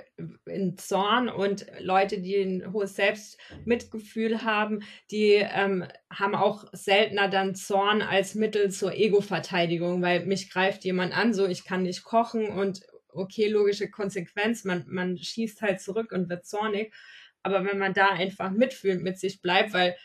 in 0.46 0.78
Zorn 0.78 1.28
und 1.28 1.66
Leute, 1.80 2.20
die 2.20 2.36
ein 2.36 2.72
hohes 2.72 2.94
Selbstmitgefühl 2.94 4.42
haben, 4.44 4.84
die 5.10 5.32
ähm, 5.32 5.84
haben 6.10 6.36
auch 6.36 6.64
seltener 6.72 7.28
dann 7.28 7.56
Zorn 7.56 8.02
als 8.02 8.36
Mittel 8.36 8.70
zur 8.70 8.94
Ego-Verteidigung, 8.94 10.00
weil 10.00 10.26
mich 10.26 10.48
greift 10.48 10.84
jemand 10.84 11.16
an, 11.16 11.34
so 11.34 11.46
ich 11.46 11.64
kann 11.64 11.82
nicht 11.82 12.04
kochen 12.04 12.46
und 12.48 12.82
okay, 13.08 13.48
logische 13.48 13.90
Konsequenz, 13.90 14.64
man, 14.64 14.84
man 14.86 15.18
schießt 15.18 15.60
halt 15.60 15.80
zurück 15.80 16.12
und 16.12 16.28
wird 16.28 16.46
zornig. 16.46 16.94
Aber 17.42 17.64
wenn 17.64 17.78
man 17.78 17.94
da 17.94 18.10
einfach 18.10 18.50
mitfühlend 18.50 19.02
mit 19.02 19.18
sich 19.18 19.40
bleibt, 19.42 19.72
weil 19.72 19.96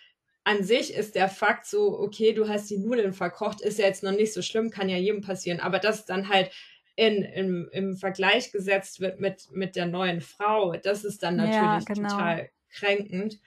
an 0.46 0.64
sich 0.64 0.94
ist 0.94 1.16
der 1.16 1.28
Fakt 1.28 1.66
so, 1.66 2.00
okay, 2.00 2.32
du 2.32 2.48
hast 2.48 2.70
die 2.70 2.78
Nudeln 2.78 3.14
verkocht, 3.14 3.62
ist 3.62 3.80
ja 3.80 3.86
jetzt 3.86 4.04
noch 4.04 4.12
nicht 4.12 4.32
so 4.32 4.42
schlimm, 4.42 4.70
kann 4.70 4.90
ja 4.90 4.98
jedem 4.98 5.22
passieren, 5.22 5.60
aber 5.60 5.80
das 5.80 6.06
dann 6.06 6.30
halt 6.30 6.52
in, 6.96 7.24
in, 7.24 7.68
im 7.72 7.98
Vergleich 7.98 8.52
gesetzt 8.52 9.02
wird 9.02 9.20
mit, 9.20 9.50
mit 9.52 9.76
der 9.76 9.88
neuen 9.88 10.22
Frau, 10.22 10.74
das 10.74 11.04
ist 11.04 11.24
dann 11.24 11.36
natürlich 11.36 11.88
ja, 11.90 11.94
genau. 11.94 12.10
total 12.10 12.50
kränkend. 12.70 13.40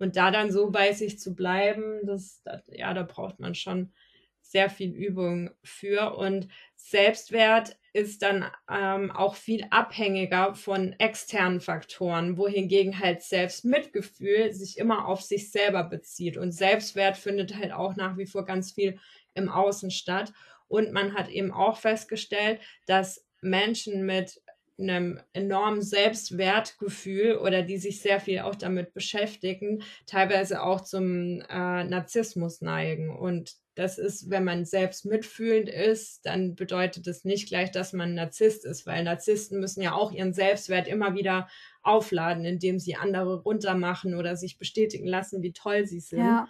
Und 0.00 0.16
da 0.16 0.30
dann 0.30 0.50
so 0.50 0.70
bei 0.70 0.92
sich 0.92 1.18
zu 1.18 1.34
bleiben, 1.34 2.00
das, 2.04 2.40
das, 2.44 2.62
ja, 2.68 2.94
da 2.94 3.02
braucht 3.02 3.40
man 3.40 3.54
schon 3.54 3.92
sehr 4.40 4.70
viel 4.70 4.92
Übung 4.92 5.50
für. 5.62 6.16
Und 6.16 6.48
Selbstwert 6.76 7.76
ist 7.98 8.22
dann 8.22 8.46
ähm, 8.70 9.10
auch 9.10 9.34
viel 9.34 9.66
abhängiger 9.70 10.54
von 10.54 10.92
externen 10.98 11.60
Faktoren, 11.60 12.36
wohingegen 12.36 12.98
halt 12.98 13.22
Selbstmitgefühl 13.22 14.52
sich 14.52 14.78
immer 14.78 15.06
auf 15.06 15.22
sich 15.22 15.50
selber 15.50 15.84
bezieht. 15.84 16.36
Und 16.36 16.52
Selbstwert 16.52 17.16
findet 17.16 17.56
halt 17.56 17.72
auch 17.72 17.96
nach 17.96 18.16
wie 18.16 18.26
vor 18.26 18.44
ganz 18.44 18.72
viel 18.72 18.98
im 19.34 19.48
Außen 19.48 19.90
statt. 19.90 20.32
Und 20.68 20.92
man 20.92 21.14
hat 21.14 21.28
eben 21.28 21.52
auch 21.52 21.78
festgestellt, 21.78 22.60
dass 22.86 23.26
Menschen 23.40 24.06
mit 24.06 24.40
einem 24.78 25.20
enormen 25.32 25.82
Selbstwertgefühl 25.82 27.36
oder 27.38 27.62
die 27.62 27.78
sich 27.78 28.00
sehr 28.00 28.20
viel 28.20 28.40
auch 28.40 28.54
damit 28.54 28.94
beschäftigen, 28.94 29.82
teilweise 30.06 30.62
auch 30.62 30.82
zum 30.82 31.40
äh, 31.40 31.84
Narzissmus 31.84 32.60
neigen. 32.60 33.10
Und 33.10 33.56
das 33.78 33.96
ist, 33.96 34.28
wenn 34.28 34.42
man 34.42 34.64
selbst 34.64 35.04
mitfühlend 35.04 35.68
ist, 35.68 36.26
dann 36.26 36.56
bedeutet 36.56 37.06
das 37.06 37.24
nicht 37.24 37.46
gleich, 37.46 37.70
dass 37.70 37.92
man 37.92 38.12
Narzisst 38.12 38.64
ist, 38.64 38.86
weil 38.86 39.04
Narzissten 39.04 39.60
müssen 39.60 39.82
ja 39.82 39.92
auch 39.92 40.10
ihren 40.10 40.32
Selbstwert 40.32 40.88
immer 40.88 41.14
wieder 41.14 41.46
aufladen, 41.84 42.44
indem 42.44 42.80
sie 42.80 42.96
andere 42.96 43.40
runtermachen 43.40 44.16
oder 44.16 44.36
sich 44.36 44.58
bestätigen 44.58 45.06
lassen, 45.06 45.42
wie 45.42 45.52
toll 45.52 45.86
sie 45.86 46.00
sind. 46.00 46.18
Ja. 46.18 46.48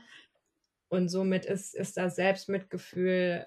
Und 0.89 1.11
somit 1.11 1.45
ist, 1.45 1.75
ist 1.75 1.99
das 1.99 2.17
Selbstmitgefühl 2.17 3.45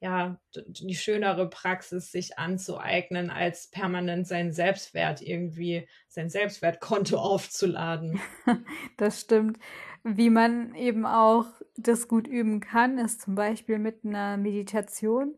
ja 0.00 0.40
die 0.66 0.96
schönere 0.96 1.48
Praxis, 1.48 2.10
sich 2.10 2.36
anzueignen, 2.36 3.30
als 3.30 3.68
permanent 3.70 4.26
seinen 4.26 4.52
Selbstwert 4.52 5.20
irgendwie, 5.22 5.86
sein 6.08 6.30
Selbstwertkonto 6.30 7.16
aufzuladen. 7.16 8.20
Das 8.96 9.20
stimmt. 9.20 9.58
Wie 10.02 10.30
man 10.30 10.74
eben 10.74 11.04
auch 11.04 11.46
das 11.76 12.08
gut 12.08 12.26
üben 12.26 12.60
kann, 12.60 12.98
ist 12.98 13.20
zum 13.20 13.34
Beispiel 13.34 13.78
mit 13.78 14.04
einer 14.04 14.36
Meditation. 14.36 15.36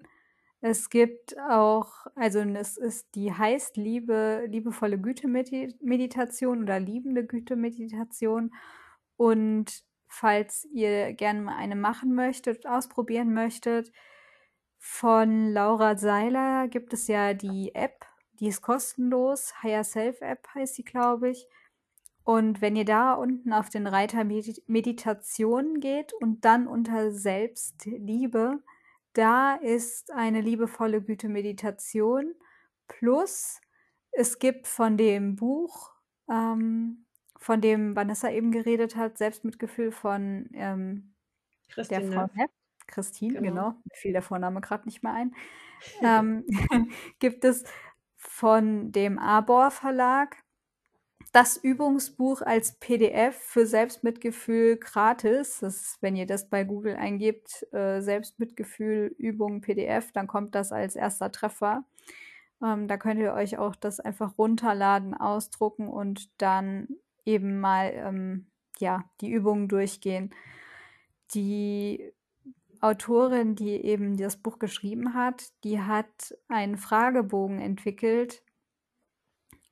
Es 0.61 0.91
gibt 0.91 1.37
auch, 1.51 2.07
also 2.15 2.39
es 2.39 2.77
ist, 2.77 3.17
die 3.17 3.33
heißt 3.33 3.77
Liebe, 3.77 4.45
liebevolle 4.47 5.01
Güte-Meditation 5.01 6.63
oder 6.63 6.79
liebende 6.79 7.27
Güte-Meditation. 7.27 8.55
Und 9.17 9.83
falls 10.07 10.65
ihr 10.73 11.15
gerne 11.15 11.43
mal 11.43 11.57
eine 11.57 11.75
machen 11.75 12.15
möchtet, 12.15 12.67
ausprobieren 12.67 13.35
möchtet, 13.35 13.91
von 14.79 15.53
Laura 15.53 15.97
Seiler 15.97 16.69
gibt 16.69 16.93
es 16.93 17.09
ja 17.09 17.35
die 17.35 17.75
App, 17.75 18.05
die 18.41 18.49
ist 18.49 18.63
kostenlos. 18.63 19.55
Higher 19.63 19.85
Self 19.85 20.21
App 20.21 20.47
heißt 20.55 20.77
sie, 20.77 20.85
glaube 20.85 21.31
ich. 21.31 21.49
Und 22.25 22.61
wenn 22.61 22.77
ihr 22.77 22.85
da 22.85 23.15
unten 23.15 23.53
auf 23.53 23.69
den 23.69 23.87
Reiter 23.87 24.25
Meditation 24.25 25.81
geht 25.81 26.13
und 26.13 26.45
dann 26.45 26.67
unter 26.69 27.13
Selbstliebe, 27.13 28.63
da 29.13 29.57
ist 29.57 30.13
eine 30.13 30.41
liebevolle 30.41 31.03
Güte-Meditation. 31.03 32.35
Plus, 32.87 33.61
es 34.13 34.39
gibt 34.39 34.67
von 34.69 34.97
dem 34.97 35.37
Buch, 35.37 35.91
ähm, 36.31 37.07
von 37.39 37.61
dem 37.61 37.97
Vanessa 37.97 38.31
eben 38.31 38.53
geredet 38.53 38.95
hat, 38.95 39.19
Selbstmitgefühl 39.19 39.91
von 39.91 40.49
ähm, 40.55 41.15
der 41.77 42.03
Frau 42.03 42.29
Neff. 42.35 42.51
Christine, 42.87 43.35
genau. 43.35 43.49
genau. 43.49 43.69
Mir 43.71 43.97
fiel 43.97 44.13
der 44.13 44.23
Vorname 44.23 44.61
gerade 44.61 44.87
nicht 44.87 45.03
mehr 45.03 45.13
ein. 45.13 45.35
ähm, 46.03 46.45
gibt 47.19 47.45
es 47.45 47.65
von 48.17 48.93
dem 48.93 49.19
Arbor 49.19 49.71
Verlag 49.71 50.37
das 51.33 51.57
Übungsbuch 51.57 52.43
als 52.43 52.73
PDF 52.79 53.35
für 53.37 53.67
Selbstmitgefühl 53.67 54.77
gratis. 54.77 55.61
Das 55.61 55.77
ist, 55.77 56.03
wenn 56.03 56.15
ihr 56.15 56.27
das 56.27 56.49
bei 56.51 56.63
Google 56.63 56.95
eingebt, 56.97 57.67
äh, 57.73 58.03
Selbstmitgefühl 58.03 59.15
Übung 59.17 59.63
PDF, 59.63 60.13
dann 60.13 60.27
kommt 60.27 60.55
das 60.55 60.73
als 60.73 60.95
erster 60.95 61.33
Treffer. 61.33 61.85
Ähm, 62.63 62.87
da 62.87 62.99
könnt 62.99 63.19
ihr 63.19 63.33
euch 63.33 63.57
auch 63.57 63.75
das 63.75 63.99
einfach 63.99 64.37
runterladen, 64.37 65.15
ausdrucken 65.15 65.89
und 65.89 66.31
dann 66.41 66.89
eben 67.25 67.61
mal 67.61 67.93
ähm, 67.95 68.47
ja, 68.79 69.05
die 69.23 69.31
Übungen 69.31 69.69
durchgehen. 69.69 70.35
Die 71.35 72.13
Autorin, 72.83 73.55
die 73.55 73.71
eben 73.71 74.19
das 74.19 74.37
Buch 74.37 74.59
geschrieben 74.59 75.15
hat, 75.15 75.45
die 75.65 75.81
hat 75.81 76.37
einen 76.49 76.77
Fragebogen 76.77 77.61
entwickelt, 77.61 78.43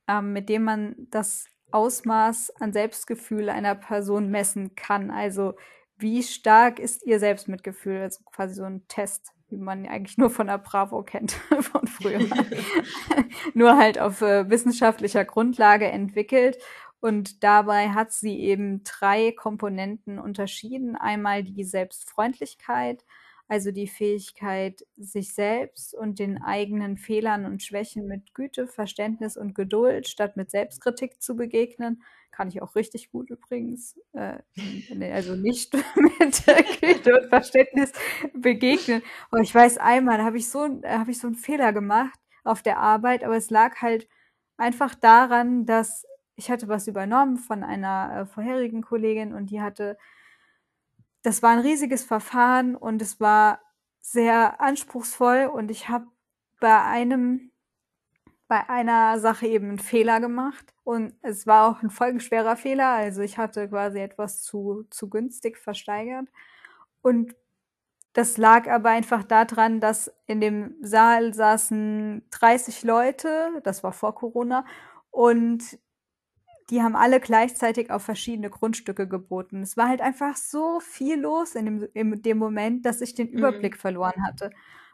ähm, 0.08 0.32
mit 0.32 0.48
dem 0.48 0.64
man 0.64 0.94
das 1.10 1.49
Ausmaß 1.72 2.50
an 2.60 2.72
Selbstgefühl 2.72 3.48
einer 3.48 3.74
Person 3.74 4.30
messen 4.30 4.74
kann. 4.74 5.10
Also 5.10 5.54
wie 5.98 6.22
stark 6.22 6.78
ist 6.78 7.04
ihr 7.04 7.18
Selbstmitgefühl? 7.18 8.00
Also 8.00 8.24
quasi 8.24 8.54
so 8.54 8.64
ein 8.64 8.86
Test, 8.88 9.32
wie 9.48 9.58
man 9.58 9.86
eigentlich 9.86 10.18
nur 10.18 10.30
von 10.30 10.46
der 10.46 10.58
Bravo 10.58 11.02
kennt 11.02 11.32
von 11.60 11.86
früher. 11.86 12.20
nur 13.54 13.76
halt 13.76 13.98
auf 13.98 14.22
äh, 14.22 14.48
wissenschaftlicher 14.48 15.24
Grundlage 15.24 15.86
entwickelt. 15.86 16.58
Und 17.00 17.42
dabei 17.42 17.90
hat 17.90 18.12
sie 18.12 18.38
eben 18.40 18.82
drei 18.84 19.32
Komponenten 19.32 20.18
unterschieden. 20.18 20.96
Einmal 20.96 21.42
die 21.42 21.64
Selbstfreundlichkeit, 21.64 23.04
also 23.50 23.72
die 23.72 23.88
Fähigkeit, 23.88 24.86
sich 24.96 25.34
selbst 25.34 25.92
und 25.92 26.20
den 26.20 26.40
eigenen 26.40 26.96
Fehlern 26.96 27.44
und 27.44 27.64
Schwächen 27.64 28.06
mit 28.06 28.32
Güte, 28.32 28.68
Verständnis 28.68 29.36
und 29.36 29.56
Geduld 29.56 30.06
statt 30.06 30.36
mit 30.36 30.52
Selbstkritik 30.52 31.20
zu 31.20 31.34
begegnen. 31.34 32.00
Kann 32.30 32.46
ich 32.46 32.62
auch 32.62 32.76
richtig 32.76 33.10
gut 33.10 33.28
übrigens. 33.28 33.98
Äh, 34.12 34.38
also 35.12 35.34
nicht 35.34 35.74
mit 35.96 36.80
Güte 36.80 37.20
und 37.20 37.28
Verständnis 37.28 37.92
begegnen. 38.34 39.02
Und 39.32 39.42
ich 39.42 39.52
weiß 39.52 39.78
einmal, 39.78 40.22
habe 40.22 40.36
ich 40.36 40.48
so, 40.48 40.60
habe 40.84 41.10
ich 41.10 41.18
so 41.18 41.26
einen 41.26 41.34
Fehler 41.34 41.72
gemacht 41.72 42.20
auf 42.44 42.62
der 42.62 42.78
Arbeit, 42.78 43.24
aber 43.24 43.36
es 43.36 43.50
lag 43.50 43.82
halt 43.82 44.06
einfach 44.58 44.94
daran, 44.94 45.66
dass 45.66 46.06
ich 46.36 46.52
hatte 46.52 46.68
was 46.68 46.86
übernommen 46.86 47.36
von 47.36 47.64
einer 47.64 48.20
äh, 48.20 48.26
vorherigen 48.26 48.82
Kollegin 48.82 49.34
und 49.34 49.50
die 49.50 49.60
hatte, 49.60 49.98
das 51.22 51.42
war 51.42 51.50
ein 51.50 51.58
riesiges 51.60 52.04
Verfahren 52.04 52.76
und 52.76 53.02
es 53.02 53.20
war 53.20 53.60
sehr 54.00 54.60
anspruchsvoll 54.60 55.50
und 55.52 55.70
ich 55.70 55.88
habe 55.88 56.06
bei 56.60 56.82
einem, 56.82 57.50
bei 58.48 58.68
einer 58.68 59.18
Sache 59.20 59.46
eben 59.46 59.68
einen 59.68 59.78
Fehler 59.78 60.20
gemacht 60.20 60.74
und 60.84 61.14
es 61.22 61.46
war 61.46 61.70
auch 61.70 61.82
ein 61.82 61.90
folgenschwerer 61.90 62.56
Fehler, 62.56 62.88
also 62.88 63.22
ich 63.22 63.38
hatte 63.38 63.68
quasi 63.68 63.98
etwas 64.00 64.42
zu, 64.42 64.84
zu 64.90 65.08
günstig 65.10 65.58
versteigert 65.58 66.28
und 67.02 67.34
das 68.12 68.36
lag 68.38 68.68
aber 68.68 68.90
einfach 68.90 69.22
daran, 69.22 69.80
dass 69.80 70.12
in 70.26 70.40
dem 70.40 70.74
Saal 70.82 71.32
saßen 71.32 72.24
30 72.30 72.82
Leute, 72.82 73.60
das 73.62 73.84
war 73.84 73.92
vor 73.92 74.14
Corona, 74.16 74.64
und 75.10 75.78
die 76.70 76.82
haben 76.82 76.94
alle 76.96 77.20
gleichzeitig 77.20 77.90
auf 77.90 78.02
verschiedene 78.02 78.48
Grundstücke 78.48 79.08
geboten. 79.08 79.62
Es 79.62 79.76
war 79.76 79.88
halt 79.88 80.00
einfach 80.00 80.36
so 80.36 80.80
viel 80.80 81.20
los 81.20 81.54
in 81.54 81.64
dem, 81.64 81.88
in 81.94 82.22
dem 82.22 82.38
Moment, 82.38 82.86
dass 82.86 83.00
ich 83.00 83.14
den 83.14 83.30
mhm. 83.30 83.38
Überblick 83.38 83.76
verloren 83.76 84.24
hatte. 84.26 84.50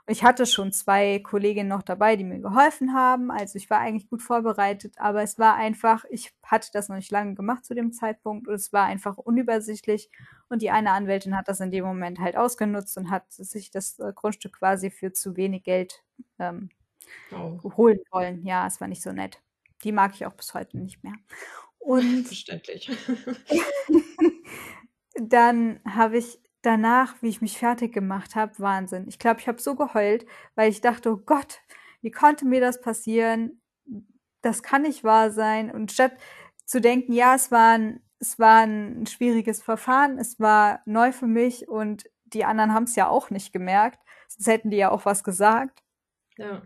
Ich 0.09 0.23
hatte 0.23 0.47
schon 0.47 0.73
zwei 0.73 1.18
Kolleginnen 1.18 1.68
noch 1.68 1.83
dabei, 1.83 2.14
die 2.14 2.23
mir 2.23 2.38
geholfen 2.38 2.95
haben. 2.95 3.33
Also 3.33 3.56
ich 3.56 3.68
war 3.71 3.80
eigentlich 3.80 4.09
gut 4.09 4.23
vorbereitet, 4.23 4.95
aber 4.99 5.23
es 5.23 5.37
war 5.37 5.56
einfach, 5.56 6.04
ich 6.11 6.33
hatte 6.45 6.71
das 6.73 6.88
noch 6.88 6.95
nicht 6.95 7.11
lange 7.11 7.35
gemacht 7.35 7.64
zu 7.64 7.75
dem 7.75 7.92
Zeitpunkt 7.92 8.47
und 8.47 8.54
es 8.54 8.73
war 8.73 8.85
einfach 8.87 9.18
unübersichtlich. 9.18 10.09
Und 10.49 10.62
die 10.62 10.71
eine 10.71 10.92
Anwältin 10.92 11.37
hat 11.37 11.49
das 11.49 11.59
in 11.59 11.73
dem 11.73 11.85
Moment 11.85 12.21
halt 12.21 12.37
ausgenutzt 12.37 12.97
und 12.97 13.11
hat 13.11 13.33
sich 13.33 13.73
das 13.73 13.99
äh, 13.99 14.12
Grundstück 14.14 14.61
quasi 14.61 14.90
für 14.90 15.12
zu 15.12 15.37
wenig 15.37 15.64
Geld 15.64 16.04
ähm, 16.38 16.68
oh. 17.33 17.59
holen 17.76 17.99
wollen. 18.12 18.47
Ja, 18.47 18.64
es 18.68 18.80
war 18.80 18.87
nicht 18.87 19.02
so 19.02 19.11
nett. 19.11 19.42
Die 19.83 19.90
mag 19.90 20.14
ich 20.14 20.25
auch 20.25 20.35
bis 20.35 20.54
heute 20.54 20.78
nicht 20.78 21.02
mehr. 21.02 21.14
Und 21.87 22.26
Verständlich. 22.26 22.90
dann 25.14 25.78
habe 25.88 26.19
ich 26.19 26.40
danach, 26.62 27.14
wie 27.23 27.28
ich 27.28 27.40
mich 27.40 27.59
fertig 27.59 27.95
gemacht 27.95 28.35
habe, 28.35 28.59
Wahnsinn. 28.59 29.07
Ich 29.07 29.21
glaube, 29.21 29.38
ich 29.38 29.47
habe 29.47 29.62
so 29.62 29.76
geheult, 29.76 30.26
weil 30.57 30.69
ich 30.69 30.81
dachte, 30.81 31.12
oh 31.12 31.16
Gott, 31.16 31.61
wie 32.02 32.11
konnte 32.11 32.45
mir 32.45 32.61
das 32.61 32.81
passieren? 32.81 33.62
Das 34.43 34.64
kann 34.64 34.83
nicht 34.83 35.05
wahr 35.05 35.31
sein. 35.31 35.71
Und 35.71 35.93
statt 35.93 36.14
zu 36.64 36.81
denken, 36.81 37.12
ja, 37.12 37.37
es 37.37 37.52
war 37.52 37.78
ein, 37.78 38.00
es 38.19 38.37
war 38.40 38.66
ein 38.66 39.07
schwieriges 39.07 39.62
Verfahren, 39.62 40.19
es 40.19 40.40
war 40.40 40.81
neu 40.87 41.12
für 41.12 41.28
mich 41.28 41.69
und 41.69 42.11
die 42.25 42.45
anderen 42.45 42.75
haben 42.75 42.85
es 42.85 42.97
ja 42.97 43.09
auch 43.09 43.31
nicht 43.31 43.52
gemerkt, 43.52 44.00
sonst 44.26 44.49
hätten 44.49 44.71
die 44.71 44.78
ja 44.78 44.90
auch 44.90 45.05
was 45.05 45.23
gesagt. 45.23 45.85
Ja 46.37 46.62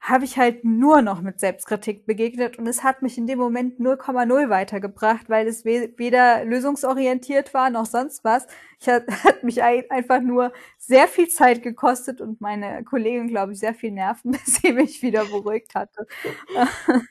habe 0.00 0.24
ich 0.24 0.38
halt 0.38 0.64
nur 0.64 1.02
noch 1.02 1.20
mit 1.20 1.38
Selbstkritik 1.38 2.06
begegnet 2.06 2.58
und 2.58 2.66
es 2.66 2.82
hat 2.82 3.02
mich 3.02 3.18
in 3.18 3.26
dem 3.26 3.38
Moment 3.38 3.78
0,0 3.78 4.48
weitergebracht, 4.48 5.28
weil 5.28 5.46
es 5.46 5.64
weder 5.64 6.44
lösungsorientiert 6.44 7.52
war 7.52 7.68
noch 7.68 7.86
sonst 7.86 8.24
was. 8.24 8.46
Ich 8.80 8.88
hat, 8.88 9.06
hat 9.24 9.44
mich 9.44 9.62
einfach 9.62 10.20
nur 10.22 10.52
sehr 10.78 11.06
viel 11.06 11.28
Zeit 11.28 11.62
gekostet 11.62 12.20
und 12.20 12.40
meine 12.40 12.82
Kollegin, 12.84 13.28
glaube 13.28 13.52
ich, 13.52 13.58
sehr 13.58 13.74
viel 13.74 13.90
Nerven, 13.90 14.32
bis 14.44 14.56
sie 14.56 14.72
mich 14.72 15.02
wieder 15.02 15.24
beruhigt 15.26 15.74
hatte. 15.74 16.06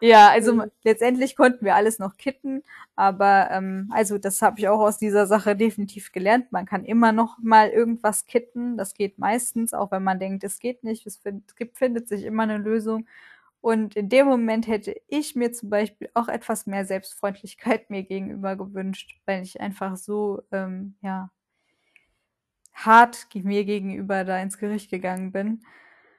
ja, 0.00 0.28
also 0.30 0.54
mhm. 0.54 0.70
letztendlich 0.82 1.36
konnten 1.36 1.64
wir 1.64 1.76
alles 1.76 1.98
noch 1.98 2.16
kitten, 2.16 2.62
aber 2.96 3.50
ähm, 3.52 3.88
also 3.92 4.18
das 4.18 4.42
habe 4.42 4.58
ich 4.58 4.68
auch 4.68 4.80
aus 4.80 4.98
dieser 4.98 5.26
Sache 5.26 5.54
definitiv 5.54 6.10
gelernt. 6.10 6.50
Man 6.50 6.66
kann 6.66 6.84
immer 6.84 7.12
noch 7.12 7.38
mal 7.40 7.68
irgendwas 7.68 8.26
kitten. 8.26 8.76
Das 8.76 8.94
geht 8.94 9.18
meistens, 9.18 9.74
auch 9.74 9.92
wenn 9.92 10.02
man 10.02 10.18
denkt, 10.18 10.42
es 10.44 10.58
geht 10.58 10.82
nicht. 10.82 11.06
Es, 11.06 11.18
find, 11.18 11.44
es 11.48 11.54
gibt, 11.54 11.78
findet 11.78 12.08
sich 12.08 12.24
immer 12.24 12.42
eine 12.42 12.58
Lösung. 12.58 13.06
Und 13.62 13.94
in 13.94 14.08
dem 14.08 14.26
Moment 14.26 14.66
hätte 14.66 15.00
ich 15.06 15.36
mir 15.36 15.52
zum 15.52 15.70
Beispiel 15.70 16.10
auch 16.14 16.26
etwas 16.26 16.66
mehr 16.66 16.84
Selbstfreundlichkeit 16.84 17.88
mir 17.90 18.02
gegenüber 18.02 18.56
gewünscht, 18.56 19.18
weil 19.24 19.42
ich 19.42 19.60
einfach 19.60 19.96
so, 19.96 20.42
ähm, 20.50 20.96
ja, 21.00 21.30
hart 22.74 23.28
mir 23.34 23.64
gegenüber 23.64 24.24
da 24.24 24.38
ins 24.42 24.58
Gericht 24.58 24.90
gegangen 24.90 25.30
bin. 25.30 25.62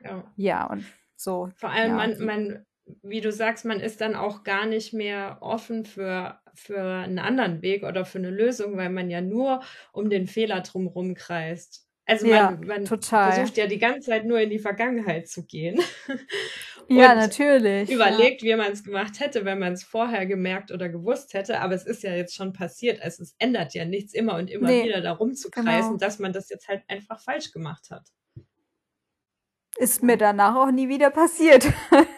Ja, 0.01 0.23
ja 0.38 0.65
und 0.67 0.86
so. 1.17 1.49
Vor 1.58 1.69
allem, 1.69 1.89
ja, 1.89 1.95
man, 1.97 2.25
man, 2.25 2.65
wie 3.01 3.19
du 3.19 3.32
sagst, 3.32 3.65
man 3.65 3.82
ist 3.82 3.99
dann 3.99 4.15
auch 4.15 4.43
gar 4.43 4.65
nicht 4.65 4.93
mehr 4.93 5.39
offen 5.41 5.84
für, 5.84 6.39
für 6.53 6.82
einen 6.82 7.19
anderen 7.19 7.62
Weg 7.62 7.84
oder 7.84 8.06
für 8.06 8.19
eine 8.19 8.29
Lösung, 8.29 8.77
weil 8.77 8.89
man 8.89 9.10
ja 9.10 9.19
nur 9.19 9.62
um 9.91 10.10
den 10.10 10.27
Fehler 10.27 10.62
drumherum 10.62 11.13
kreist. 11.13 11.89
Also 12.06 12.28
man, 12.28 12.36
ja, 12.36 12.58
man 12.66 12.86
versucht 12.86 13.56
ja 13.56 13.66
die 13.66 13.80
ganze 13.80 14.10
Zeit 14.10 14.26
nur 14.26 14.39
in 14.39 14.50
die 14.50 14.60
Vergangenheit 14.60 15.30
zu 15.30 15.46
gehen. 15.46 15.80
ja, 16.89 17.16
natürlich. 17.16 17.89
Überlegt, 17.89 18.42
ja. 18.42 18.50
wie 18.50 18.58
man 18.58 18.74
es 18.74 18.84
gemacht 18.84 19.22
hätte, 19.22 19.46
wenn 19.46 19.58
man 19.58 19.74
es 19.74 19.86
vorher 19.86 20.26
gemerkt 20.26 20.72
oder 20.72 20.89
gewusst 20.89 21.34
hätte. 21.34 21.62
Aber 21.62 21.76
es 21.76 21.86
ist 21.86 22.04
ja 22.04 22.13
jetzt 22.13 22.36
schon 22.36 22.52
passiert. 22.52 23.02
Also 23.02 23.24
es 23.24 23.36
ändert 23.39 23.74
ja 23.74 23.86
nichts, 23.86 24.13
immer 24.13 24.36
und 24.36 24.52
immer 24.52 24.68
nee, 24.68 24.84
wieder 24.84 25.00
darum 25.00 25.34
zu 25.34 25.50
kreisen, 25.50 25.92
genau. 25.92 25.98
dass 25.98 26.20
man 26.20 26.34
das 26.34 26.50
jetzt 26.50 26.68
halt 26.68 26.84
einfach 26.89 27.22
falsch 27.22 27.54
gemacht 27.54 27.89
hat. 27.89 28.10
Ist 29.78 30.04
mir 30.04 30.18
danach 30.18 30.56
auch 30.56 30.72
nie 30.72 30.89
wieder 30.89 31.10
passiert. 31.10 31.72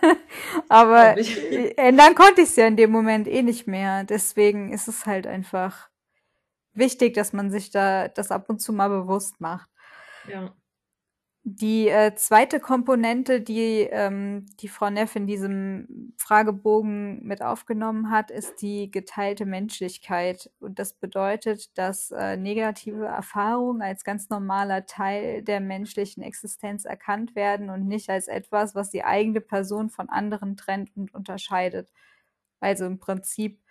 Aber 0.70 1.16
ändern 1.78 2.16
konnte 2.16 2.42
ich 2.42 2.50
es 2.50 2.56
ja 2.56 2.66
in 2.66 2.76
dem 2.76 2.92
Moment 2.92 3.28
eh 3.28 3.44
nicht 3.44 3.68
mehr. 3.68 4.04
Deswegen 4.04 4.74
ist 4.74 4.88
es 4.88 5.06
halt 5.06 5.28
einfach 5.28 5.90
wichtig, 6.74 7.14
dass 7.14 7.34
man 7.34 7.52
sich 7.52 7.72
da 7.72 8.08
das 8.08 8.32
ab 8.32 8.50
und 8.50 8.60
zu 8.60 8.74
mal 8.74 8.90
bewusst 8.90 9.40
macht. 9.40 9.70
Ja. 10.28 10.56
Die 11.48 11.90
äh, 11.90 12.16
zweite 12.16 12.60
Komponente, 12.60 13.40
die 13.40 13.88
ähm, 13.92 14.48
die 14.62 14.68
Frau 14.68 14.90
Neff 14.90 15.16
in 15.16 15.28
diesem 15.28 16.16
Fragebogen 16.18 17.24
mit 17.24 17.44
aufgenommen 17.44 18.10
hat, 18.10 18.32
ist 18.32 18.64
die 18.64 18.90
geteilte 18.90 19.46
Menschlichkeit. 19.46 20.50
Und 20.60 20.80
das 20.80 20.94
bedeutet, 20.94 21.78
dass 21.78 22.10
äh, 22.10 22.36
negative 22.36 23.06
Erfahrungen 23.06 23.84
als 23.84 24.04
ganz 24.04 24.30
normaler 24.30 24.88
Teil 24.88 25.44
der 25.44 25.60
menschlichen 25.60 26.24
Existenz 26.24 26.84
erkannt 26.84 27.36
werden 27.36 27.70
und 27.70 27.88
nicht 27.88 28.10
als 28.10 28.28
etwas, 28.28 28.74
was 28.74 28.90
die 28.90 29.04
eigene 29.04 29.40
Person 29.40 29.92
von 29.92 30.10
anderen 30.10 30.58
trennt 30.58 30.98
und 30.98 31.14
unterscheidet. 31.14 31.92
Also 32.60 32.86
im 32.86 32.98
Prinzip 32.98 33.62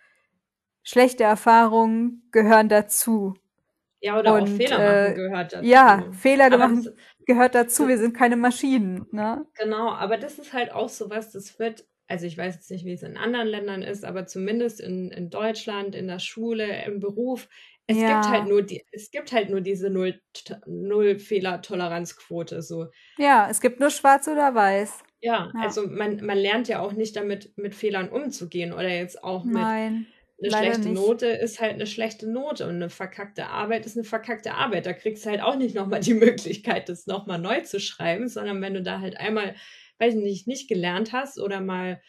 schlechte 0.83 1.25
Erfahrungen 1.25 2.29
gehören 2.31 2.69
dazu. 2.69 3.33
Ja, 4.05 4.19
oder 4.19 4.35
und, 4.35 4.43
auch 4.43 4.47
Fehler 4.47 4.77
machen 4.77 5.11
äh, 5.11 5.13
gehört 5.15 5.53
dazu. 5.53 5.65
Ja, 5.65 6.05
Fehler 6.11 6.57
machen 6.57 6.89
gehört 7.25 7.55
dazu. 7.55 7.87
Wir 7.87 7.97
sind 7.97 8.15
keine 8.15 8.35
Maschinen. 8.35 9.07
Ne? 9.11 9.47
Genau, 9.55 9.89
aber 9.89 10.17
das 10.17 10.37
ist 10.37 10.53
halt 10.53 10.71
auch 10.71 10.89
so 10.89 11.09
was, 11.09 11.31
das 11.31 11.57
wird, 11.57 11.87
also 12.07 12.27
ich 12.27 12.37
weiß 12.37 12.53
jetzt 12.53 12.69
nicht, 12.69 12.85
wie 12.85 12.93
es 12.93 13.01
in 13.01 13.17
anderen 13.17 13.47
Ländern 13.47 13.81
ist, 13.81 14.05
aber 14.05 14.27
zumindest 14.27 14.79
in, 14.79 15.09
in 15.09 15.31
Deutschland, 15.31 15.95
in 15.95 16.05
der 16.05 16.19
Schule, 16.19 16.85
im 16.85 16.99
Beruf, 16.99 17.49
es 17.87 17.97
ja. 17.97 18.21
gibt 18.21 18.31
halt 18.31 18.47
nur 18.47 18.61
die, 18.61 18.85
es 18.91 19.09
gibt 19.09 19.31
halt 19.31 19.49
nur 19.49 19.61
diese 19.61 19.89
Null, 19.89 20.21
Null 20.67 21.17
Fehler-Toleranzquote. 21.17 22.61
So. 22.61 22.87
Ja, 23.17 23.47
es 23.49 23.59
gibt 23.59 23.79
nur 23.79 23.89
schwarz 23.89 24.27
oder 24.27 24.53
weiß. 24.53 24.99
Ja, 25.21 25.51
ja, 25.51 25.61
also 25.61 25.87
man, 25.87 26.23
man 26.23 26.37
lernt 26.37 26.67
ja 26.67 26.79
auch 26.79 26.93
nicht 26.93 27.15
damit 27.15 27.57
mit 27.57 27.73
Fehlern 27.73 28.09
umzugehen 28.09 28.71
oder 28.71 28.89
jetzt 28.89 29.23
auch 29.23 29.45
mit 29.45 29.55
Nein 29.55 30.05
eine 30.37 30.49
Leider 30.49 30.65
schlechte 30.73 30.89
nicht. 30.89 31.01
Note 31.01 31.27
ist 31.27 31.61
halt 31.61 31.73
eine 31.73 31.87
schlechte 31.87 32.29
Note 32.29 32.65
und 32.65 32.75
eine 32.75 32.89
verkackte 32.89 33.47
Arbeit 33.47 33.85
ist 33.85 33.95
eine 33.95 34.03
verkackte 34.03 34.53
Arbeit. 34.53 34.85
Da 34.85 34.93
kriegst 34.93 35.25
du 35.25 35.29
halt 35.29 35.41
auch 35.41 35.55
nicht 35.55 35.75
nochmal 35.75 36.01
die 36.01 36.13
Möglichkeit, 36.15 36.89
das 36.89 37.07
nochmal 37.07 37.39
neu 37.39 37.61
zu 37.61 37.79
schreiben, 37.79 38.27
sondern 38.27 38.61
wenn 38.61 38.73
du 38.73 38.83
da 38.83 38.99
halt 38.99 39.17
einmal, 39.17 39.55
weiß 39.99 40.15
ich 40.15 40.21
nicht, 40.21 40.47
nicht 40.47 40.67
gelernt 40.67 41.13
hast 41.13 41.39
oder 41.39 41.61
mal 41.61 42.01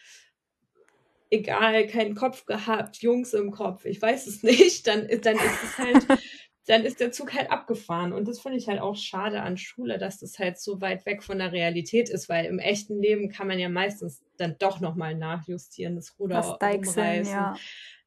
egal, 1.29 1.87
keinen 1.87 2.15
Kopf 2.15 2.45
gehabt, 2.45 2.97
Jungs 2.97 3.33
im 3.33 3.51
Kopf, 3.51 3.85
ich 3.85 4.01
weiß 4.01 4.27
es 4.27 4.43
nicht, 4.43 4.87
dann, 4.87 5.07
dann 5.07 5.35
ist 5.35 5.63
es 5.63 5.77
halt, 5.77 6.07
dann 6.67 6.83
ist 6.83 6.99
der 6.99 7.13
Zug 7.13 7.33
halt 7.33 7.49
abgefahren. 7.49 8.11
Und 8.11 8.27
das 8.27 8.41
finde 8.41 8.57
ich 8.57 8.67
halt 8.67 8.81
auch 8.81 8.97
schade 8.97 9.41
an 9.41 9.57
Schule, 9.57 9.97
dass 9.97 10.19
das 10.19 10.37
halt 10.37 10.59
so 10.59 10.81
weit 10.81 11.05
weg 11.05 11.23
von 11.23 11.37
der 11.37 11.53
Realität 11.53 12.09
ist, 12.09 12.27
weil 12.27 12.45
im 12.45 12.59
echten 12.59 13.01
Leben 13.01 13.29
kann 13.29 13.47
man 13.47 13.57
ja 13.57 13.69
meistens 13.69 14.21
dann 14.35 14.57
doch 14.59 14.81
nochmal 14.81 15.15
nachjustieren, 15.15 15.95
das 15.95 16.19
Ruder 16.19 16.59
umreißen. 16.61 17.33
Ja. 17.33 17.55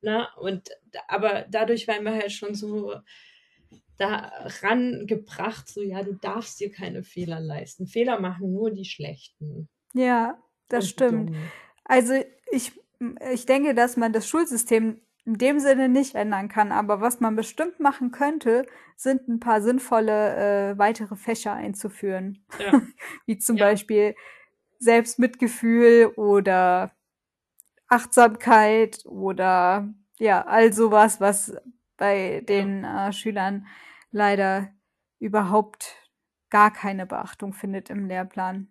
Ne? 0.02 0.28
Und 0.38 0.70
aber 1.08 1.46
dadurch 1.50 1.86
waren 1.88 2.04
wir 2.04 2.12
halt 2.12 2.32
schon 2.32 2.54
so 2.54 2.94
daran 3.98 5.06
gebracht, 5.06 5.68
so 5.68 5.82
ja, 5.82 6.02
du 6.02 6.14
darfst 6.14 6.58
dir 6.60 6.70
keine 6.72 7.02
Fehler 7.02 7.38
leisten. 7.38 7.86
Fehler 7.86 8.18
machen 8.18 8.52
nur 8.52 8.70
die 8.70 8.86
Schlechten. 8.86 9.68
Ja, 9.92 10.42
das 10.68 10.88
stimmt. 10.88 11.30
Dumm. 11.30 11.50
Also 11.84 12.14
ich, 12.50 12.72
ich 13.32 13.46
denke, 13.46 13.74
dass 13.74 13.96
man 13.96 14.12
das 14.12 14.26
Schulsystem 14.26 15.02
in 15.26 15.34
dem 15.34 15.60
Sinne 15.60 15.88
nicht 15.88 16.14
ändern 16.14 16.48
kann, 16.48 16.72
aber 16.72 17.00
was 17.00 17.20
man 17.20 17.36
bestimmt 17.36 17.78
machen 17.78 18.10
könnte, 18.10 18.66
sind 18.96 19.28
ein 19.28 19.38
paar 19.38 19.60
sinnvolle 19.60 20.70
äh, 20.72 20.78
weitere 20.78 21.16
Fächer 21.16 21.52
einzuführen. 21.52 22.44
Ja. 22.58 22.80
Wie 23.26 23.38
zum 23.38 23.56
ja. 23.56 23.66
Beispiel 23.66 24.14
Selbstmitgefühl 24.78 26.06
oder 26.16 26.92
Achtsamkeit 27.90 29.04
oder 29.04 29.92
ja, 30.18 30.46
all 30.46 30.72
sowas, 30.72 31.20
was 31.20 31.54
bei 31.96 32.42
den 32.48 32.84
äh, 32.84 33.12
Schülern 33.12 33.66
leider 34.10 34.68
überhaupt 35.18 35.96
gar 36.48 36.72
keine 36.72 37.06
Beachtung 37.06 37.52
findet 37.52 37.90
im 37.90 38.06
Lehrplan. 38.06 38.68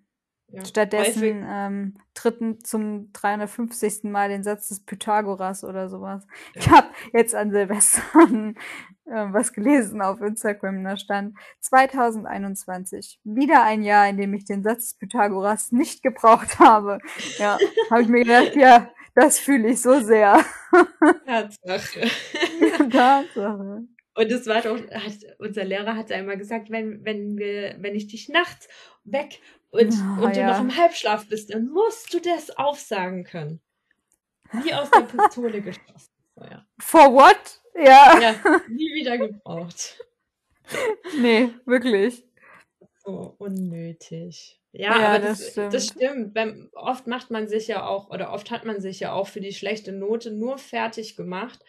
Ja, 0.52 0.66
Stattdessen 0.66 1.46
ähm, 1.48 1.98
tritt 2.16 2.66
zum 2.66 3.12
350. 3.14 4.06
Mal 4.06 4.30
den 4.30 4.44
Satz 4.44 4.70
des 4.70 4.84
Pythagoras 4.84 5.64
oder 5.64 5.90
sowas. 5.90 6.26
Ja. 6.56 6.62
Ich 6.62 6.70
habe 6.72 6.88
jetzt 7.14 7.36
an 7.36 7.52
Silvester 7.52 8.02
äh, 9.06 9.28
was 9.32 9.54
gelesen 9.54 10.02
auf 10.02 10.22
Instagram, 10.22 10.84
da 10.84 10.98
stand 10.98 11.38
2021. 11.60 13.20
Wieder 13.24 13.64
ein 13.64 13.84
Jahr, 13.84 14.10
in 14.10 14.18
dem 14.18 14.34
ich 14.34 14.46
den 14.46 14.64
Satz 14.64 14.90
des 14.90 14.94
Pythagoras 14.96 15.72
nicht 15.72 16.02
gebraucht 16.02 16.58
habe. 16.58 16.98
Ja, 17.38 17.60
habe 17.92 18.02
ich 18.02 18.08
mir 18.08 18.24
gedacht, 18.24 18.56
ja, 18.56 18.90
das 19.16 19.40
fühle 19.40 19.70
ich 19.70 19.82
so 19.82 20.00
sehr. 20.02 20.44
Tatsache. 21.26 22.02
Tatsache. 22.92 23.84
Und 24.16 24.32
es 24.32 24.48
war 24.48 24.62
doch, 24.62 24.78
hat, 24.92 25.14
unser 25.38 25.64
Lehrer 25.64 25.96
hat 25.96 26.12
einmal 26.12 26.38
gesagt, 26.38 26.70
wenn, 26.70 27.06
wenn 27.06 27.38
wir, 27.38 27.76
wenn 27.80 27.96
ich 27.96 28.08
dich 28.08 28.28
nachts 28.28 28.68
weg 29.04 29.40
und, 29.70 29.94
oh, 29.94 30.26
und 30.26 30.36
du 30.36 30.46
noch 30.46 30.60
im 30.60 30.76
Halbschlaf 30.76 31.28
bist, 31.28 31.54
dann 31.54 31.70
musst 31.70 32.14
du 32.14 32.20
das 32.20 32.50
aufsagen 32.52 33.24
können. 33.24 33.62
Wie 34.52 34.74
aus 34.74 34.90
der 34.92 35.02
Pistole 35.02 35.62
geschossen. 35.62 36.12
So, 36.36 36.44
ja. 36.44 36.66
For 36.80 37.14
what? 37.14 37.62
Ja. 37.76 38.20
Ja, 38.20 38.36
nie 38.68 38.94
wieder 38.94 39.18
gebraucht. 39.18 40.00
Nee, 41.18 41.54
wirklich. 41.66 42.26
So 43.06 43.36
unnötig. 43.38 44.59
Ja, 44.72 45.00
ja 45.00 45.08
aber 45.10 45.20
das, 45.20 45.40
das 45.40 45.52
stimmt. 45.52 45.74
Das 45.74 45.88
stimmt. 45.88 46.34
Beim, 46.34 46.70
oft 46.74 47.08
macht 47.08 47.32
man 47.32 47.48
sich 47.48 47.68
ja 47.68 47.86
auch, 47.86 48.10
oder 48.10 48.32
oft 48.32 48.52
hat 48.52 48.66
man 48.66 48.82
sich 48.82 49.00
ja 49.00 49.14
auch 49.14 49.28
für 49.28 49.42
die 49.42 49.54
schlechte 49.54 49.92
Note 49.92 50.32
nur 50.32 50.58
fertig 50.58 51.16
gemacht, 51.16 51.60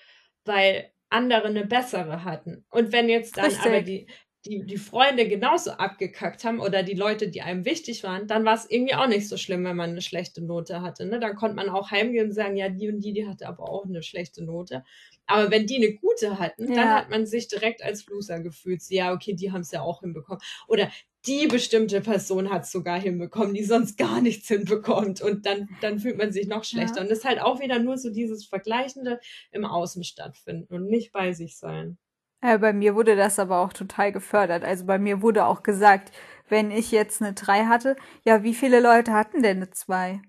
weil 0.45 0.91
andere 1.09 1.49
eine 1.49 1.67
bessere 1.67 2.25
hatten. 2.25 2.65
Und 2.71 2.93
wenn 2.93 3.09
jetzt 3.09 3.37
dann 3.37 3.47
Richtig. 3.47 3.67
aber 3.67 3.83
die, 3.83 4.07
die, 4.47 4.65
die 4.65 4.79
Freunde 4.79 5.29
genauso 5.29 5.73
abgekackt 5.73 6.45
haben 6.45 6.61
oder 6.61 6.83
die 6.83 6.95
Leute, 6.95 7.29
die 7.29 7.43
einem 7.43 7.67
wichtig 7.67 8.05
waren, 8.05 8.27
dann 8.27 8.45
war 8.45 8.55
es 8.55 8.71
irgendwie 8.71 8.95
auch 8.95 9.07
nicht 9.07 9.29
so 9.29 9.37
schlimm, 9.37 9.65
wenn 9.65 9.77
man 9.77 9.91
eine 9.91 10.01
schlechte 10.01 10.43
Note 10.43 10.81
hatte. 10.81 11.05
Ne? 11.05 11.21
Dann 11.21 11.37
konnte 11.37 11.57
man 11.57 11.69
auch 11.69 11.91
heimgehen 11.91 12.29
und 12.29 12.33
sagen, 12.33 12.57
ja, 12.57 12.71
die 12.71 12.89
und 12.89 13.01
die, 13.01 13.13
die 13.13 13.29
hatte 13.29 13.47
aber 13.47 13.69
auch 13.69 13.85
eine 13.85 14.03
schlechte 14.03 14.43
Note. 14.43 14.83
Aber 15.27 15.51
wenn 15.51 15.67
die 15.67 15.77
eine 15.77 15.95
gute 15.95 16.39
hatten, 16.39 16.69
ja. 16.69 16.75
dann 16.75 16.95
hat 16.95 17.11
man 17.11 17.27
sich 17.27 17.49
direkt 17.49 17.83
als 17.83 18.07
Loser 18.07 18.41
gefühlt. 18.41 18.83
Ja, 18.89 19.13
okay, 19.13 19.35
die 19.35 19.53
haben 19.53 19.61
es 19.61 19.73
ja 19.73 19.83
auch 19.83 20.01
hinbekommen. 20.01 20.41
Oder 20.69 20.91
die 21.27 21.47
bestimmte 21.47 22.01
Person 22.01 22.51
hat 22.51 22.63
es 22.63 22.73
sogar 22.73 22.99
hinbekommen, 22.99 23.55
die 23.55 23.65
sonst 23.65 23.99
gar 23.99 24.21
nichts 24.21 24.49
hinbekommt. 24.49 25.21
Und 25.21 25.47
dann, 25.47 25.69
dann 25.81 25.99
fühlt 25.99 26.19
man 26.19 26.33
sich 26.33 26.47
noch 26.47 26.65
schlechter. 26.65 26.97
Ja. 26.97 27.03
Und 27.03 27.11
das 27.11 27.19
ist 27.19 27.25
halt 27.25 27.41
auch 27.41 27.61
wieder 27.61 27.79
nur 27.79 27.99
so 27.99 28.11
dieses 28.11 28.47
Vergleichende 28.47 29.21
im 29.51 29.65
Außen 29.65 30.05
stattfinden 30.05 30.75
und 30.75 30.87
nicht 30.87 31.13
bei 31.13 31.33
sich 31.33 31.59
sein. 31.59 31.99
Ja, 32.43 32.57
bei 32.57 32.73
mir 32.73 32.95
wurde 32.95 33.17
das 33.17 33.39
aber 33.39 33.59
auch 33.61 33.73
total 33.73 34.13
gefördert. 34.13 34.65
Also 34.65 34.87
bei 34.87 34.99
mir 34.99 35.21
wurde 35.21 35.45
auch 35.45 35.63
gesagt, 35.63 36.11
wenn 36.49 36.71
ich 36.71 36.91
jetzt 36.91 37.21
eine 37.21 37.35
3 37.35 37.67
hatte, 37.67 37.97
ja, 38.25 38.43
wie 38.43 38.55
viele 38.55 38.81
Leute 38.81 39.13
hatten 39.13 39.43
denn 39.43 39.59
eine 39.59 39.71
2? 39.71 40.23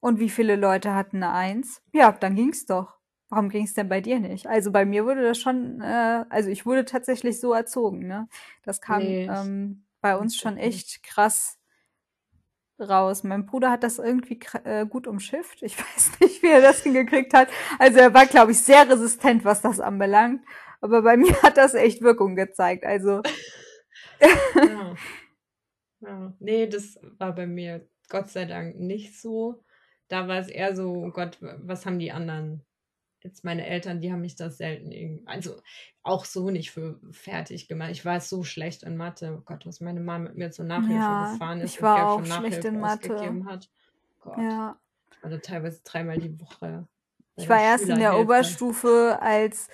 Und 0.00 0.20
wie 0.20 0.30
viele 0.30 0.54
Leute 0.54 0.94
hatten 0.94 1.22
eine 1.22 1.32
1? 1.32 1.82
Ja, 1.92 2.12
dann 2.12 2.36
ging's 2.36 2.66
doch. 2.66 2.98
Warum 3.28 3.48
ging's 3.50 3.74
denn 3.74 3.88
bei 3.88 4.00
dir 4.00 4.20
nicht? 4.20 4.46
Also 4.46 4.70
bei 4.70 4.86
mir 4.86 5.04
wurde 5.04 5.22
das 5.22 5.38
schon, 5.38 5.80
äh, 5.82 6.24
also 6.30 6.48
ich 6.48 6.64
wurde 6.64 6.84
tatsächlich 6.84 7.40
so 7.40 7.52
erzogen, 7.52 8.06
ne? 8.06 8.28
Das 8.62 8.80
kam 8.80 9.02
nee, 9.02 9.26
ähm, 9.26 9.84
bei 10.00 10.16
uns 10.16 10.36
schon 10.36 10.56
echt 10.56 11.02
krass 11.02 11.58
raus. 12.80 13.24
Mein 13.24 13.46
Bruder 13.46 13.70
hat 13.70 13.82
das 13.82 13.98
irgendwie 13.98 14.38
äh, 14.64 14.86
gut 14.86 15.06
umschifft. 15.06 15.62
Ich 15.62 15.78
weiß 15.78 16.20
nicht, 16.20 16.42
wie 16.42 16.48
er 16.48 16.60
das 16.60 16.82
hingekriegt 16.82 17.34
hat. 17.34 17.48
Also 17.78 17.98
er 17.98 18.14
war, 18.14 18.26
glaube 18.26 18.52
ich, 18.52 18.60
sehr 18.60 18.88
resistent, 18.88 19.44
was 19.44 19.62
das 19.62 19.80
anbelangt. 19.80 20.42
Aber 20.80 21.02
bei 21.02 21.16
mir 21.18 21.42
hat 21.42 21.56
das 21.56 21.74
echt 21.74 22.02
Wirkung 22.02 22.36
gezeigt. 22.36 22.84
Also. 22.84 23.22
ja. 24.56 24.94
ja. 26.00 26.34
Nee, 26.38 26.66
das 26.66 26.98
war 27.18 27.34
bei 27.34 27.46
mir 27.46 27.88
Gott 28.08 28.30
sei 28.30 28.44
Dank 28.44 28.78
nicht 28.78 29.20
so. 29.20 29.62
Da 30.08 30.26
war 30.26 30.38
es 30.38 30.48
eher 30.48 30.74
so, 30.74 30.90
oh 30.92 31.10
Gott, 31.10 31.36
was 31.40 31.84
haben 31.84 31.98
die 31.98 32.12
anderen? 32.12 32.64
Jetzt 33.22 33.44
meine 33.44 33.66
Eltern, 33.66 34.00
die 34.00 34.12
haben 34.12 34.20
mich 34.20 34.36
das 34.36 34.58
selten 34.58 34.92
irgendwie, 34.92 35.26
also 35.26 35.56
auch 36.02 36.24
so 36.24 36.50
nicht 36.50 36.70
für 36.70 37.00
fertig 37.10 37.68
gemacht. 37.68 37.90
Ich 37.90 38.04
war 38.04 38.20
so 38.20 38.44
schlecht 38.44 38.84
in 38.84 38.96
Mathe. 38.96 39.36
Oh 39.38 39.42
Gott, 39.44 39.66
was 39.66 39.80
meine 39.80 40.00
Mama 40.00 40.28
mit 40.28 40.36
mir 40.36 40.50
zur 40.50 40.64
Nachhilfe 40.64 40.94
ja, 40.94 41.32
gefahren 41.32 41.60
ist. 41.60 41.74
Ich 41.74 41.82
war 41.82 42.08
auch 42.08 42.24
schlecht 42.24 42.64
in 42.64 42.80
Mathe. 42.80 43.44
Hat. 43.44 43.68
Gott. 44.20 44.38
Ja. 44.38 44.76
Also 45.22 45.38
teilweise 45.38 45.80
dreimal 45.82 46.18
die 46.18 46.40
Woche. 46.40 46.86
Ich 47.36 47.48
war 47.48 47.60
erst 47.60 47.88
in 47.88 47.98
der 47.98 48.18
Oberstufe 48.18 49.18
als 49.20 49.68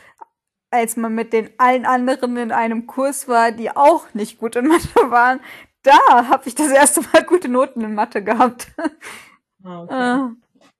als 0.74 0.96
man 0.96 1.14
mit 1.14 1.32
den 1.32 1.50
allen 1.56 1.86
anderen 1.86 2.36
in 2.36 2.50
einem 2.50 2.86
Kurs 2.86 3.28
war, 3.28 3.52
die 3.52 3.70
auch 3.70 4.12
nicht 4.12 4.38
gut 4.38 4.56
in 4.56 4.66
Mathe 4.66 5.10
waren, 5.10 5.40
da 5.82 6.28
habe 6.28 6.48
ich 6.48 6.54
das 6.54 6.72
erste 6.72 7.02
Mal 7.02 7.22
gute 7.24 7.48
Noten 7.48 7.80
in 7.82 7.94
Mathe 7.94 8.24
gehabt. 8.24 8.72
Ah, 9.62 9.82
okay. 9.82 10.36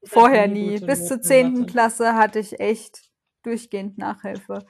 Vorher 0.07 0.49
nie. 0.49 0.81
Bis 0.81 1.07
zur 1.07 1.21
zehnten 1.21 1.67
Klasse 1.67 2.14
hatte 2.14 2.38
ich 2.38 2.61
echt 2.61 3.11
durchgehend 3.43 3.99
Nachhilfe. 3.99 4.64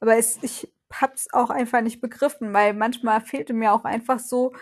Aber 0.00 0.16
es, 0.16 0.38
ich 0.42 0.72
hab's 0.92 1.28
auch 1.32 1.50
einfach 1.50 1.80
nicht 1.80 2.00
begriffen, 2.00 2.52
weil 2.52 2.74
manchmal 2.74 3.20
fehlte 3.20 3.52
mir 3.52 3.72
auch 3.72 3.84
einfach 3.84 4.18
so 4.18 4.52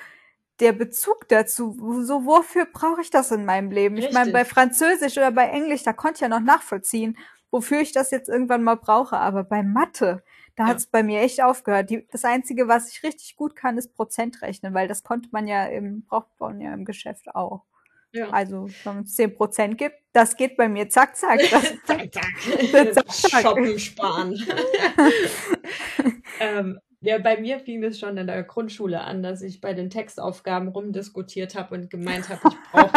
der 0.61 0.73
Bezug 0.73 1.29
dazu. 1.29 1.77
So, 2.03 2.25
wofür 2.25 2.67
brauche 2.67 3.01
ich 3.01 3.11
das 3.11 3.31
in 3.31 3.45
meinem 3.45 3.71
Leben? 3.71 3.95
Richtig. 3.95 4.11
Ich 4.11 4.19
meine, 4.19 4.33
bei 4.33 4.45
Französisch 4.45 5.17
oder 5.17 5.31
bei 5.31 5.49
Englisch, 5.49 5.83
da 5.85 5.93
konnte 5.93 6.17
ich 6.17 6.21
ja 6.21 6.29
noch 6.29 6.41
nachvollziehen, 6.41 7.17
wofür 7.51 7.81
ich 7.81 7.93
das 7.93 8.11
jetzt 8.11 8.29
irgendwann 8.29 8.63
mal 8.63 8.77
brauche. 8.77 9.17
Aber 9.17 9.45
bei 9.45 9.63
Mathe, 9.63 10.23
da 10.57 10.65
ja. 10.65 10.71
hat 10.71 10.79
es 10.79 10.87
bei 10.87 11.03
mir 11.03 11.21
echt 11.21 11.43
aufgehört. 11.43 11.91
Die, 11.91 12.07
das 12.11 12.25
Einzige, 12.25 12.67
was 12.67 12.91
ich 12.91 13.03
richtig 13.03 13.37
gut 13.37 13.55
kann, 13.55 13.79
ist 13.79 13.95
Prozentrechnen, 13.95 14.75
weil 14.75 14.89
das 14.89 15.05
konnte 15.05 15.29
man 15.33 15.47
ja 15.47 15.67
im, 15.67 16.05
braucht 16.05 16.29
man 16.41 16.61
ja 16.61 16.75
im 16.75 16.85
Geschäft 16.85 17.35
auch. 17.35 17.65
Ja. 18.13 18.31
Also, 18.31 18.69
wenn 18.85 19.01
es 19.01 19.15
10 19.15 19.35
Prozent 19.35 19.79
gibt, 19.79 19.97
das 20.13 20.37
geht 20.37 20.57
bei 20.57 20.69
mir 20.69 20.89
zack, 20.89 21.17
zack. 21.17 21.41
Das, 21.51 21.63
zack, 21.87 22.13
zack. 22.13 22.95
zack, 22.95 23.13
zack. 23.13 23.43
Shoppen 23.43 23.79
sparen. 23.79 24.35
ähm, 26.41 26.79
ja, 27.01 27.19
bei 27.19 27.41
mir 27.41 27.61
fing 27.61 27.83
es 27.85 28.01
schon 28.01 28.17
in 28.17 28.27
der 28.27 28.43
Grundschule 28.43 29.03
an, 29.03 29.23
dass 29.23 29.43
ich 29.43 29.61
bei 29.61 29.73
den 29.73 29.89
Textaufgaben 29.89 30.69
rumdiskutiert 30.69 31.55
habe 31.55 31.77
und 31.77 31.91
gemeint 31.91 32.29
habe, 32.29 32.41
ich 32.49 32.57
brauche 32.73 32.93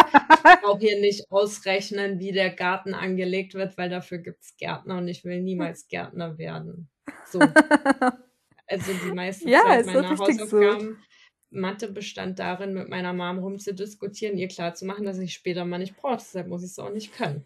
brauch 0.61 0.79
hier 0.79 0.99
nicht 0.99 1.29
ausrechnen, 1.29 2.19
wie 2.19 2.31
der 2.31 2.49
Garten 2.49 2.95
angelegt 2.95 3.53
wird, 3.53 3.77
weil 3.77 3.89
dafür 3.89 4.17
gibt 4.17 4.41
es 4.41 4.57
Gärtner 4.57 4.97
und 4.97 5.07
ich 5.07 5.23
will 5.23 5.41
niemals 5.41 5.87
Gärtner 5.87 6.37
werden. 6.37 6.89
So. 7.25 7.39
Also 8.67 8.93
die 8.93 9.11
meiste 9.11 9.49
ja, 9.49 9.63
Zeit 9.63 9.85
meiner 9.87 10.17
Hausaufgaben. 10.17 10.97
Mathe 11.51 11.91
bestand 11.91 12.39
darin, 12.39 12.73
mit 12.73 12.89
meiner 12.89 13.13
Mom 13.13 13.39
rumzudiskutieren, 13.39 14.37
ihr 14.37 14.47
klarzumachen, 14.47 15.05
dass 15.05 15.19
ich 15.19 15.33
später 15.33 15.65
mal 15.65 15.77
nicht 15.77 15.97
brauche. 15.97 16.17
Deshalb 16.17 16.47
muss 16.47 16.63
ich 16.63 16.71
es 16.71 16.79
auch 16.79 16.91
nicht 16.91 17.13
können. 17.13 17.45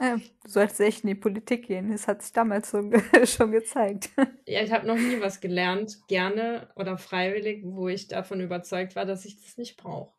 Ja, 0.00 0.16
du 0.16 0.48
solltest 0.48 0.80
echt 0.80 1.04
in 1.04 1.08
die 1.08 1.14
Politik 1.14 1.66
gehen. 1.66 1.90
Das 1.90 2.08
hat 2.08 2.22
sich 2.22 2.32
damals 2.32 2.70
so, 2.70 2.78
schon 3.24 3.52
gezeigt. 3.52 4.10
Ja, 4.44 4.60
ich 4.62 4.72
habe 4.72 4.86
noch 4.86 4.96
nie 4.96 5.20
was 5.20 5.40
gelernt, 5.40 6.00
gerne 6.08 6.68
oder 6.74 6.98
freiwillig, 6.98 7.62
wo 7.64 7.88
ich 7.88 8.08
davon 8.08 8.40
überzeugt 8.40 8.96
war, 8.96 9.06
dass 9.06 9.24
ich 9.24 9.40
das 9.40 9.56
nicht 9.56 9.76
brauche. 9.76 10.12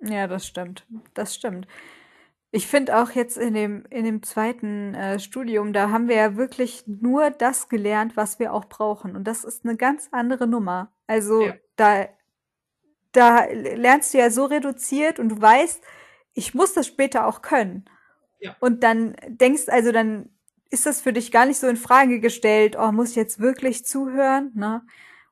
Ja, 0.00 0.26
das 0.26 0.46
stimmt. 0.46 0.84
Das 1.14 1.34
stimmt. 1.34 1.66
Ich 2.50 2.66
finde 2.66 2.98
auch 3.00 3.12
jetzt 3.12 3.38
in 3.38 3.54
dem, 3.54 3.86
in 3.90 4.04
dem 4.04 4.22
zweiten 4.22 4.94
äh, 4.94 5.18
Studium, 5.20 5.72
da 5.72 5.90
haben 5.90 6.08
wir 6.08 6.16
ja 6.16 6.36
wirklich 6.36 6.84
nur 6.86 7.30
das 7.30 7.68
gelernt, 7.68 8.16
was 8.16 8.38
wir 8.38 8.52
auch 8.52 8.66
brauchen. 8.66 9.16
Und 9.16 9.24
das 9.24 9.44
ist 9.44 9.64
eine 9.64 9.76
ganz 9.76 10.08
andere 10.10 10.46
Nummer. 10.46 10.92
Also 11.06 11.46
ja. 11.46 11.54
da, 11.76 12.08
da 13.16 13.44
lernst 13.44 14.14
du 14.14 14.18
ja 14.18 14.30
so 14.30 14.44
reduziert 14.44 15.18
und 15.18 15.30
du 15.30 15.40
weißt, 15.40 15.82
ich 16.34 16.54
muss 16.54 16.74
das 16.74 16.86
später 16.86 17.26
auch 17.26 17.42
können. 17.42 17.84
Ja. 18.40 18.56
Und 18.60 18.82
dann 18.82 19.16
denkst, 19.26 19.68
also 19.68 19.92
dann 19.92 20.28
ist 20.70 20.86
das 20.86 21.00
für 21.00 21.12
dich 21.12 21.32
gar 21.32 21.46
nicht 21.46 21.58
so 21.58 21.66
in 21.66 21.76
Frage 21.76 22.20
gestellt, 22.20 22.76
oh, 22.78 22.92
muss 22.92 23.10
ich 23.10 23.16
jetzt 23.16 23.40
wirklich 23.40 23.84
zuhören, 23.84 24.52
ne? 24.54 24.82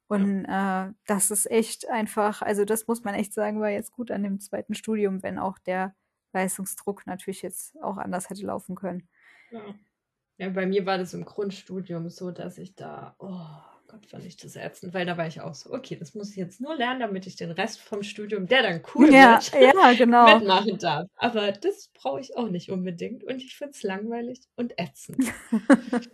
Und 0.07 0.45
ja. 0.45 0.87
äh, 0.87 0.93
das 1.07 1.31
ist 1.31 1.51
echt 1.51 1.89
einfach, 1.89 2.43
also 2.43 2.65
das 2.65 2.87
muss 2.87 3.05
man 3.05 3.15
echt 3.15 3.33
sagen, 3.33 3.61
war 3.61 3.71
jetzt 3.71 3.93
gut 3.93 4.11
an 4.11 4.23
dem 4.23 4.39
zweiten 4.39 4.75
Studium, 4.75 5.23
wenn 5.23 5.39
auch 5.39 5.59
der 5.59 5.95
Leistungsdruck 6.33 7.07
natürlich 7.07 7.43
jetzt 7.43 7.81
auch 7.83 7.97
anders 7.97 8.29
hätte 8.29 8.45
laufen 8.45 8.75
können. 8.75 9.09
Ja. 9.51 9.63
ja, 10.39 10.49
bei 10.51 10.67
mir 10.67 10.85
war 10.85 10.99
das 10.99 11.15
im 11.15 11.25
Grundstudium 11.25 12.11
so, 12.11 12.31
dass 12.31 12.59
ich 12.59 12.75
da, 12.75 13.15
oh, 13.19 13.74
Gott, 13.95 14.07
fand 14.07 14.25
ich 14.25 14.37
das 14.37 14.57
ätzend, 14.57 14.93
weil 14.93 15.07
da 15.07 15.17
war 15.17 15.29
ich 15.29 15.41
auch 15.41 15.55
so, 15.55 15.73
okay, 15.73 15.95
das 15.97 16.15
muss 16.15 16.31
ich 16.31 16.37
jetzt 16.37 16.61
nur 16.61 16.75
lernen, 16.75 17.01
damit 17.01 17.29
ich 17.29 17.37
den 17.37 17.53
Rest 17.53 17.81
vom 17.81 18.03
Studium, 18.03 18.47
der 18.47 18.63
dann 18.63 18.83
cool 18.95 19.13
ja, 19.13 19.35
wird, 19.35 19.53
ja, 19.53 19.93
genau. 19.93 20.37
mitmachen 20.37 20.79
darf. 20.79 21.09
Aber 21.17 21.53
das 21.53 21.91
brauche 21.95 22.21
ich 22.21 22.37
auch 22.37 22.49
nicht 22.49 22.71
unbedingt 22.71 23.23
und 23.23 23.37
ich 23.37 23.57
finde 23.57 23.73
es 23.73 23.83
langweilig 23.85 24.41
und 24.57 24.77
ätzend. 24.79 25.33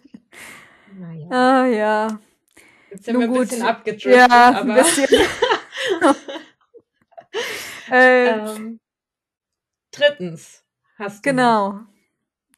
naja. 0.98 1.28
Ah 1.30 1.66
ja. 1.66 2.20
Jetzt 2.90 3.04
sind 3.04 3.14
Nun 3.14 3.22
wir 3.22 3.28
ein 3.28 3.34
gut. 3.34 3.48
bisschen 3.48 3.62
abgedriftet, 3.62 4.14
ja, 4.14 4.26
aber. 4.28 4.74
Ein 4.74 4.82
bisschen. 4.82 5.08
ähm, 7.92 8.80
drittens 9.90 10.64
hast 10.98 11.24
du. 11.24 11.30
Genau. 11.30 11.80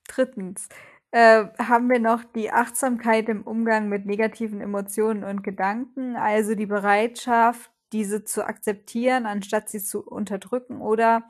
drittens 0.08 0.68
äh, 1.12 1.46
haben 1.58 1.90
wir 1.90 2.00
noch 2.00 2.24
die 2.24 2.50
Achtsamkeit 2.50 3.28
im 3.28 3.42
Umgang 3.42 3.88
mit 3.88 4.06
negativen 4.06 4.60
Emotionen 4.60 5.24
und 5.24 5.42
Gedanken, 5.42 6.16
also 6.16 6.54
die 6.54 6.66
Bereitschaft, 6.66 7.70
diese 7.92 8.24
zu 8.24 8.46
akzeptieren, 8.46 9.26
anstatt 9.26 9.68
sie 9.68 9.82
zu 9.82 10.02
unterdrücken 10.02 10.80
oder 10.80 11.24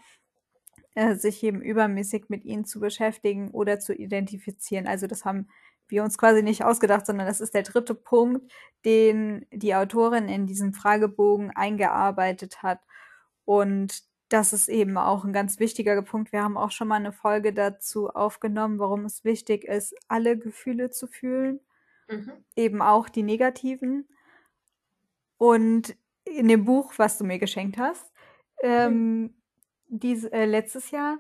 äh, 0.95 1.15
sich 1.17 1.43
eben 1.43 1.61
übermäßig 1.61 2.27
mit 2.29 2.45
ihnen 2.45 2.65
zu 2.65 2.79
beschäftigen 2.81 3.51
oder 3.51 3.81
zu 3.81 3.95
identifizieren. 3.95 4.87
Also 4.87 5.07
das 5.07 5.25
haben 5.25 5.49
wir 5.89 6.05
uns 6.05 6.17
quasi 6.17 6.43
nicht 6.43 6.65
ausgedacht, 6.65 7.05
sondern 7.07 7.27
das 7.27 7.41
ist 7.41 7.55
der 7.55 7.65
dritte 7.65 7.95
Punkt, 7.95 8.53
den 8.85 9.47
die 9.53 9.75
Autorin 9.75 10.29
in 10.29 10.47
diesem 10.47 10.73
Fragebogen 10.75 11.51
eingearbeitet 11.51 12.63
hat. 12.63 12.81
Und 13.45 14.03
das 14.33 14.53
ist 14.53 14.69
eben 14.69 14.97
auch 14.97 15.25
ein 15.25 15.33
ganz 15.33 15.59
wichtiger 15.59 16.01
Punkt. 16.03 16.33
Wir 16.33 16.43
haben 16.43 16.57
auch 16.57 16.71
schon 16.71 16.89
mal 16.89 16.97
eine 16.97 17.13
Folge 17.13 17.53
dazu 17.53 18.09
aufgenommen, 18.09 18.79
warum 18.79 19.05
es 19.05 19.25
wichtig 19.25 19.65
ist, 19.65 19.95
alle 20.09 20.39
Gefühle 20.39 20.91
zu 20.91 21.07
fühlen, 21.07 21.61
mhm. 22.09 22.33
eben 22.57 22.81
auch 22.81 23.09
die 23.11 23.23
negativen. 23.23 24.09
Und 25.37 25.95
in 26.25 26.49
dem 26.49 26.65
Buch, 26.65 26.95
was 26.97 27.19
du 27.19 27.25
mir 27.25 27.39
geschenkt 27.39 27.77
hast, 27.77 28.11
ähm, 28.63 29.35
dies, 29.89 30.25
äh, 30.25 30.47
letztes 30.47 30.91
Jahr, 30.93 31.19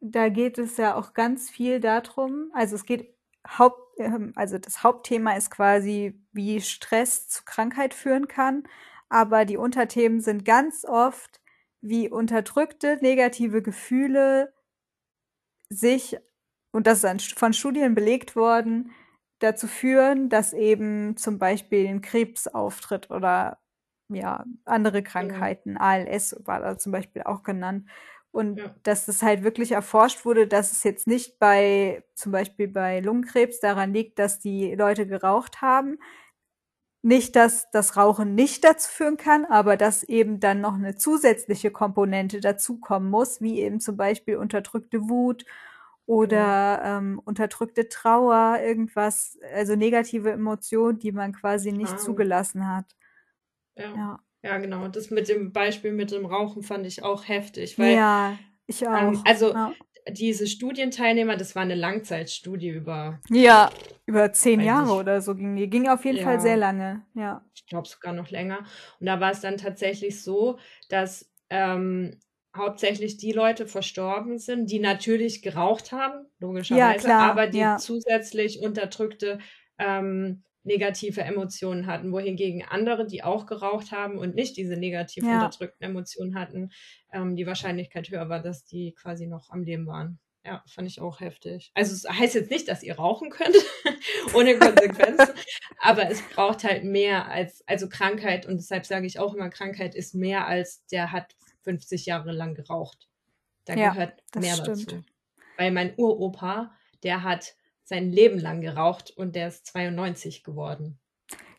da 0.00 0.28
geht 0.28 0.58
es 0.58 0.76
ja 0.76 0.94
auch 0.94 1.12
ganz 1.12 1.50
viel 1.50 1.80
darum, 1.80 2.50
also 2.54 2.76
es 2.76 2.86
geht 2.86 3.14
Haupt, 3.46 3.98
äh, 3.98 4.10
also 4.36 4.58
das 4.58 4.82
Hauptthema 4.82 5.32
ist 5.32 5.50
quasi, 5.50 6.18
wie 6.32 6.60
Stress 6.60 7.28
zu 7.28 7.44
Krankheit 7.44 7.92
führen 7.92 8.28
kann, 8.28 8.64
aber 9.08 9.44
die 9.44 9.56
Unterthemen 9.56 10.20
sind 10.20 10.44
ganz 10.44 10.84
oft, 10.84 11.40
wie 11.84 12.08
unterdrückte 12.08 12.98
negative 13.02 13.62
Gefühle 13.62 14.52
sich, 15.68 16.16
und 16.72 16.86
das 16.86 17.04
ist 17.04 17.38
von 17.38 17.52
Studien 17.52 17.94
belegt 17.94 18.36
worden, 18.36 18.90
dazu 19.38 19.66
führen, 19.66 20.30
dass 20.30 20.54
eben 20.54 21.16
zum 21.16 21.38
Beispiel 21.38 21.86
ein 21.86 22.00
Krebs 22.00 22.48
auftritt 22.48 23.10
oder 23.10 23.58
ja, 24.08 24.44
andere 24.64 25.02
Krankheiten, 25.02 25.74
ja. 25.74 25.80
ALS 25.80 26.36
war 26.44 26.60
da 26.60 26.78
zum 26.78 26.92
Beispiel 26.92 27.22
auch 27.22 27.42
genannt. 27.42 27.88
Und 28.30 28.58
ja. 28.58 28.74
dass 28.82 29.06
es 29.06 29.22
halt 29.22 29.44
wirklich 29.44 29.72
erforscht 29.72 30.24
wurde, 30.24 30.48
dass 30.48 30.72
es 30.72 30.82
jetzt 30.82 31.06
nicht 31.06 31.38
bei, 31.38 32.02
zum 32.14 32.32
Beispiel 32.32 32.66
bei 32.66 33.00
Lungenkrebs 33.00 33.60
daran 33.60 33.92
liegt, 33.92 34.18
dass 34.18 34.40
die 34.40 34.74
Leute 34.74 35.06
geraucht 35.06 35.62
haben, 35.62 35.98
nicht, 37.04 37.36
dass 37.36 37.70
das 37.70 37.96
Rauchen 37.98 38.34
nicht 38.34 38.64
dazu 38.64 38.88
führen 38.90 39.18
kann, 39.18 39.44
aber 39.44 39.76
dass 39.76 40.02
eben 40.02 40.40
dann 40.40 40.62
noch 40.62 40.74
eine 40.74 40.96
zusätzliche 40.96 41.70
Komponente 41.70 42.40
dazukommen 42.40 43.10
muss, 43.10 43.42
wie 43.42 43.60
eben 43.60 43.78
zum 43.78 43.96
Beispiel 43.96 44.36
unterdrückte 44.36 45.08
Wut 45.08 45.44
oder 46.06 46.80
ähm, 46.82 47.20
unterdrückte 47.24 47.88
Trauer, 47.88 48.58
irgendwas, 48.62 49.38
also 49.54 49.76
negative 49.76 50.32
Emotionen, 50.32 50.98
die 50.98 51.12
man 51.12 51.32
quasi 51.32 51.72
nicht 51.72 51.92
ah. 51.92 51.98
zugelassen 51.98 52.66
hat. 52.66 52.96
Ja. 53.76 53.94
ja. 53.94 54.20
ja. 54.42 54.58
genau. 54.58 54.88
Das 54.88 55.10
mit 55.10 55.28
dem 55.28 55.52
Beispiel 55.52 55.92
mit 55.92 56.10
dem 56.10 56.24
Rauchen 56.24 56.62
fand 56.62 56.86
ich 56.86 57.02
auch 57.02 57.28
heftig, 57.28 57.78
weil 57.78 57.94
ja, 57.94 58.38
ich 58.66 58.80
ähm, 58.80 58.88
auch. 58.88 59.12
Ähm, 59.12 59.22
also 59.26 59.52
ja 59.52 59.72
diese 60.10 60.46
Studienteilnehmer, 60.46 61.36
das 61.36 61.54
war 61.54 61.62
eine 61.62 61.74
Langzeitstudie 61.74 62.68
über. 62.68 63.20
Ja, 63.30 63.70
über 64.06 64.32
zehn 64.32 64.60
Jahre 64.60 64.92
oder 64.92 65.20
so 65.20 65.34
ging 65.34 65.56
die. 65.56 65.68
Ging 65.68 65.88
auf 65.88 66.04
jeden 66.04 66.18
ja, 66.18 66.24
Fall 66.24 66.40
sehr 66.40 66.56
lange, 66.56 67.04
ja. 67.14 67.44
Ich 67.54 67.66
glaube 67.66 67.88
sogar 67.88 68.12
noch 68.12 68.30
länger. 68.30 68.64
Und 69.00 69.06
da 69.06 69.20
war 69.20 69.30
es 69.30 69.40
dann 69.40 69.56
tatsächlich 69.56 70.22
so, 70.22 70.58
dass 70.90 71.32
ähm, 71.48 72.18
hauptsächlich 72.56 73.16
die 73.16 73.32
Leute 73.32 73.66
verstorben 73.66 74.38
sind, 74.38 74.70
die 74.70 74.78
natürlich 74.78 75.42
geraucht 75.42 75.92
haben, 75.92 76.26
logischerweise, 76.38 77.08
ja, 77.08 77.18
aber 77.20 77.46
die 77.46 77.58
ja. 77.58 77.78
zusätzlich 77.78 78.60
unterdrückte 78.60 79.38
ähm, 79.78 80.44
negative 80.64 81.22
Emotionen 81.22 81.86
hatten, 81.86 82.10
wohingegen 82.12 82.62
andere, 82.62 83.06
die 83.06 83.22
auch 83.22 83.46
geraucht 83.46 83.92
haben 83.92 84.18
und 84.18 84.34
nicht 84.34 84.56
diese 84.56 84.76
negativ 84.76 85.24
ja. 85.24 85.34
unterdrückten 85.34 85.84
Emotionen 85.84 86.38
hatten, 86.38 86.70
ähm, 87.12 87.36
die 87.36 87.46
Wahrscheinlichkeit 87.46 88.10
höher 88.10 88.28
war, 88.28 88.40
dass 88.40 88.64
die 88.64 88.94
quasi 88.94 89.26
noch 89.26 89.50
am 89.50 89.62
Leben 89.62 89.86
waren. 89.86 90.18
Ja, 90.46 90.62
fand 90.66 90.88
ich 90.88 91.00
auch 91.00 91.20
heftig. 91.20 91.70
Also 91.74 91.94
es 91.94 92.06
heißt 92.06 92.34
jetzt 92.34 92.50
nicht, 92.50 92.68
dass 92.68 92.82
ihr 92.82 92.96
rauchen 92.96 93.30
könnt, 93.30 93.56
ohne 94.34 94.58
Konsequenzen, 94.58 95.34
aber 95.80 96.10
es 96.10 96.20
braucht 96.34 96.64
halt 96.64 96.84
mehr 96.84 97.28
als, 97.28 97.66
also 97.66 97.88
Krankheit 97.88 98.44
und 98.44 98.56
deshalb 98.56 98.84
sage 98.84 99.06
ich 99.06 99.18
auch 99.18 99.34
immer, 99.34 99.48
Krankheit 99.48 99.94
ist 99.94 100.14
mehr 100.14 100.46
als 100.46 100.84
der 100.86 101.12
hat 101.12 101.34
50 101.62 102.04
Jahre 102.04 102.32
lang 102.32 102.54
geraucht. 102.54 103.08
Da 103.64 103.74
ja, 103.74 103.90
gehört 103.90 104.22
mehr 104.38 104.56
dazu. 104.58 105.02
Weil 105.56 105.72
mein 105.72 105.94
Uropa, 105.96 106.72
der 107.02 107.22
hat 107.22 107.54
sein 107.84 108.10
Leben 108.10 108.38
lang 108.38 108.60
geraucht 108.60 109.12
und 109.16 109.36
der 109.36 109.48
ist 109.48 109.66
92 109.66 110.42
geworden. 110.42 110.98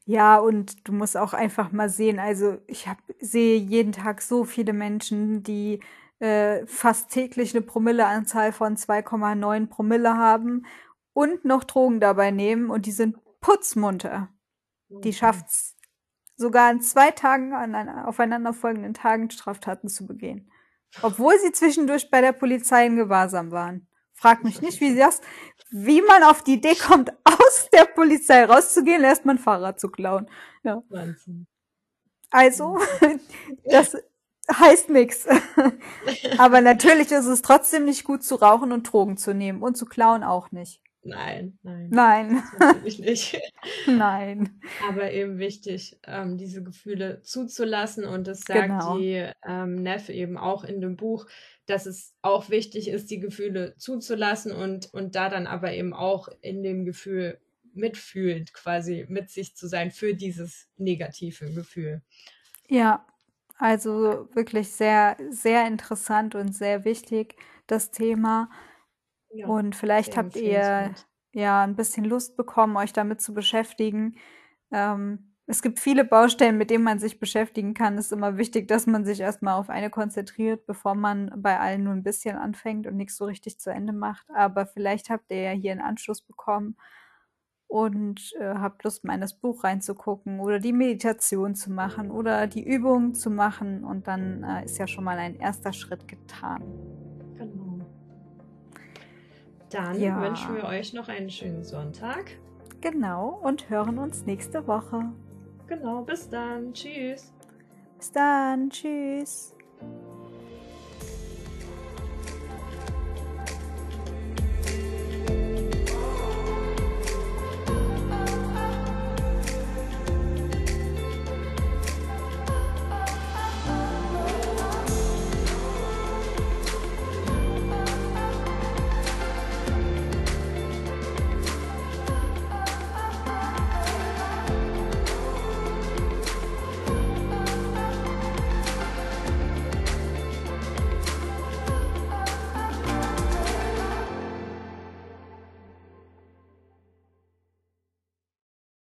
Ja, 0.06 0.38
und 0.38 0.88
du 0.88 0.94
musst 0.94 1.18
auch 1.18 1.34
einfach 1.34 1.72
mal 1.72 1.90
sehen, 1.90 2.20
also 2.20 2.58
ich 2.68 2.88
hab, 2.88 2.98
sehe 3.20 3.58
jeden 3.58 3.92
Tag 3.92 4.22
so 4.22 4.44
viele 4.44 4.74
Menschen, 4.74 5.42
die 5.42 5.80
äh, 6.20 6.66
fast 6.68 7.10
täglich 7.10 7.56
eine 7.56 7.66
Promilleanzahl 7.66 8.52
von 8.52 8.78
2,9 8.78 9.68
Promille 9.68 10.16
haben 10.16 10.66
und 11.14 11.44
noch 11.44 11.64
Drogen 11.64 12.00
dabei 12.00 12.32
nehmen 12.32 12.70
und 12.70 12.86
die 12.86 12.92
sind 12.92 13.18
putzmunter. 13.42 14.30
Die 14.90 15.14
schafft 15.14 15.48
es 15.48 15.76
sogar 16.36 16.72
in 16.72 16.82
zwei 16.82 17.12
Tagen 17.12 17.54
an 17.54 17.90
aufeinanderfolgenden 18.06 18.94
Tagen 18.94 19.30
Straftaten 19.30 19.88
zu 19.88 20.06
begehen. 20.06 20.52
Obwohl 21.02 21.38
sie 21.40 21.52
zwischendurch 21.52 22.10
bei 22.10 22.22
der 22.22 22.32
Polizei 22.32 22.86
in 22.86 22.96
Gewahrsam 22.96 23.52
waren. 23.52 23.88
Frag 24.16 24.44
mich 24.44 24.62
nicht, 24.62 24.80
wie 24.80 24.96
das, 24.96 25.22
wie 25.70 26.02
man 26.02 26.24
auf 26.24 26.42
die 26.42 26.54
Idee 26.54 26.76
kommt, 26.76 27.12
aus 27.26 27.70
der 27.72 27.86
Polizei 27.86 28.46
rauszugehen, 28.46 29.04
erst 29.04 29.26
mal 29.26 29.34
ein 29.34 29.40
Fahrrad 29.40 29.80
zu 29.80 29.90
klauen. 29.90 30.30
Ja. 30.64 30.82
Wahnsinn. 30.90 31.48
Also, 32.32 32.80
das 33.66 33.96
heißt 34.52 34.90
nix. 34.90 35.28
Aber 36.38 36.62
natürlich 36.62 37.12
ist 37.12 37.26
es 37.26 37.42
trotzdem 37.42 37.86
nicht 37.86 38.04
gut 38.04 38.24
zu 38.24 38.36
rauchen 38.36 38.72
und 38.72 38.84
Drogen 38.92 39.18
zu 39.18 39.34
nehmen 39.34 39.62
und 39.62 39.76
zu 39.76 39.86
klauen 39.86 40.24
auch 40.24 40.52
nicht. 40.52 40.82
Nein, 41.08 41.60
nein. 41.62 41.90
Nein. 41.92 42.44
Natürlich 42.60 42.98
nicht. 42.98 43.40
nein. 43.88 44.60
Aber 44.90 45.12
eben 45.12 45.38
wichtig, 45.38 46.00
ähm, 46.08 46.38
diese 46.38 46.64
Gefühle 46.64 47.22
zuzulassen. 47.22 48.06
Und 48.06 48.26
das 48.28 48.42
sagt 48.42 48.70
genau. 48.70 48.98
die 48.98 49.30
ähm, 49.48 49.76
Neff 49.76 50.10
eben 50.10 50.36
auch 50.36 50.64
in 50.64 50.82
dem 50.82 50.96
Buch, 50.96 51.28
dass 51.68 51.86
es 51.86 52.16
auch 52.24 52.50
wichtig 52.50 52.88
ist, 52.88 53.12
die 53.12 53.20
Gefühle 53.20 53.76
zuzulassen 53.78 54.52
und, 54.52 54.92
und 54.96 55.16
da 55.16 55.30
dann 55.30 55.46
aber 55.46 55.74
eben 55.74 55.94
auch 55.94 56.28
in 56.42 56.64
dem 56.64 56.86
Gefühl 56.86 57.40
mitfühlend 57.76 58.54
quasi 58.54 59.06
mit 59.08 59.30
sich 59.30 59.56
zu 59.56 59.68
sein 59.68 59.92
für 59.92 60.16
dieses 60.16 60.70
negative 60.78 61.54
Gefühl. 61.54 62.02
Ja, 62.68 63.06
also 63.60 64.28
wirklich 64.34 64.72
sehr, 64.72 65.18
sehr 65.30 65.68
interessant 65.68 66.34
und 66.34 66.56
sehr 66.56 66.84
wichtig, 66.84 67.36
das 67.68 67.92
Thema. 67.92 68.50
Ja, 69.36 69.48
und 69.48 69.76
vielleicht 69.76 70.18
habt 70.18 70.36
ihr 70.36 70.94
ja 71.34 71.64
ein 71.64 71.76
bisschen 71.76 72.06
Lust 72.06 72.38
bekommen, 72.38 72.78
euch 72.78 72.94
damit 72.94 73.22
zu 73.22 73.34
beschäftigen. 73.34 74.16
Ähm, 74.72 75.36
es 75.48 75.62
gibt 75.62 75.80
viele 75.80 76.06
Baustellen, 76.06 76.58
mit 76.58 76.72
denen 76.72 76.84
man 76.84 76.98
sich 77.00 77.20
beschäftigen 77.20 77.74
kann. 77.76 77.98
Es 77.98 78.06
ist 78.06 78.12
immer 78.14 78.38
wichtig, 78.38 78.68
dass 78.68 78.88
man 78.88 79.06
sich 79.06 79.20
erstmal 79.20 79.56
auf 79.56 79.70
eine 79.70 79.92
konzentriert, 79.92 80.66
bevor 80.66 80.96
man 80.96 81.32
bei 81.38 81.60
allen 81.60 81.84
nur 81.84 81.94
ein 81.94 82.04
bisschen 82.04 82.36
anfängt 82.36 82.88
und 82.88 82.96
nichts 82.96 83.18
so 83.18 83.26
richtig 83.26 83.60
zu 83.60 83.70
Ende 83.70 83.94
macht. 83.94 84.26
Aber 84.34 84.66
vielleicht 84.66 85.10
habt 85.10 85.30
ihr 85.32 85.42
ja 85.42 85.52
hier 85.52 85.72
einen 85.74 85.82
Anschluss 85.82 86.22
bekommen 86.22 86.78
und 87.68 88.34
äh, 88.40 88.56
habt 88.56 88.84
Lust, 88.84 89.04
mal 89.04 89.16
in 89.16 89.22
das 89.22 89.36
Buch 89.40 89.64
reinzugucken 89.64 90.40
oder 90.40 90.60
die 90.60 90.74
Meditation 90.74 91.56
zu 91.56 91.72
machen 91.72 92.10
oder 92.10 92.48
die 92.48 92.64
Übungen 92.64 93.14
zu 93.14 93.30
machen. 93.30 93.84
Und 93.84 94.08
dann 94.08 94.44
äh, 94.44 94.66
ist 94.66 94.80
ja 94.80 94.88
schon 94.88 95.04
mal 95.04 95.18
ein 95.18 95.40
erster 95.40 95.74
Schritt 95.74 96.08
getan. 96.08 97.05
Dann 99.70 100.00
ja. 100.00 100.22
wünschen 100.22 100.56
wir 100.56 100.66
euch 100.66 100.94
noch 100.94 101.08
einen 101.08 101.30
schönen 101.30 101.64
Sonntag. 101.64 102.32
Genau, 102.82 103.40
und 103.44 103.70
hören 103.70 103.98
uns 103.98 104.26
nächste 104.26 104.68
Woche. 104.68 105.12
Genau, 105.68 106.04
bis 106.04 106.30
dann. 106.30 106.74
Tschüss. 106.74 107.34
Bis 107.98 108.12
dann. 108.12 108.70
Tschüss. 108.70 109.55